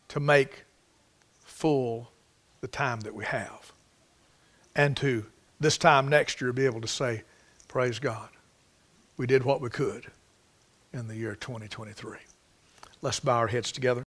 to 0.08 0.20
make 0.20 0.64
full 1.44 2.10
the 2.60 2.68
time 2.68 3.00
that 3.00 3.14
we 3.14 3.24
have. 3.24 3.72
And 4.74 4.96
to 4.98 5.26
this 5.58 5.78
time 5.78 6.08
next 6.08 6.40
year 6.40 6.52
be 6.52 6.66
able 6.66 6.82
to 6.82 6.88
say, 6.88 7.22
Praise 7.68 7.98
God, 7.98 8.28
we 9.16 9.26
did 9.26 9.44
what 9.44 9.60
we 9.60 9.70
could 9.70 10.06
in 10.92 11.08
the 11.08 11.16
year 11.16 11.34
2023. 11.34 12.18
Let's 13.00 13.20
bow 13.20 13.38
our 13.38 13.46
heads 13.46 13.72
together. 13.72 14.04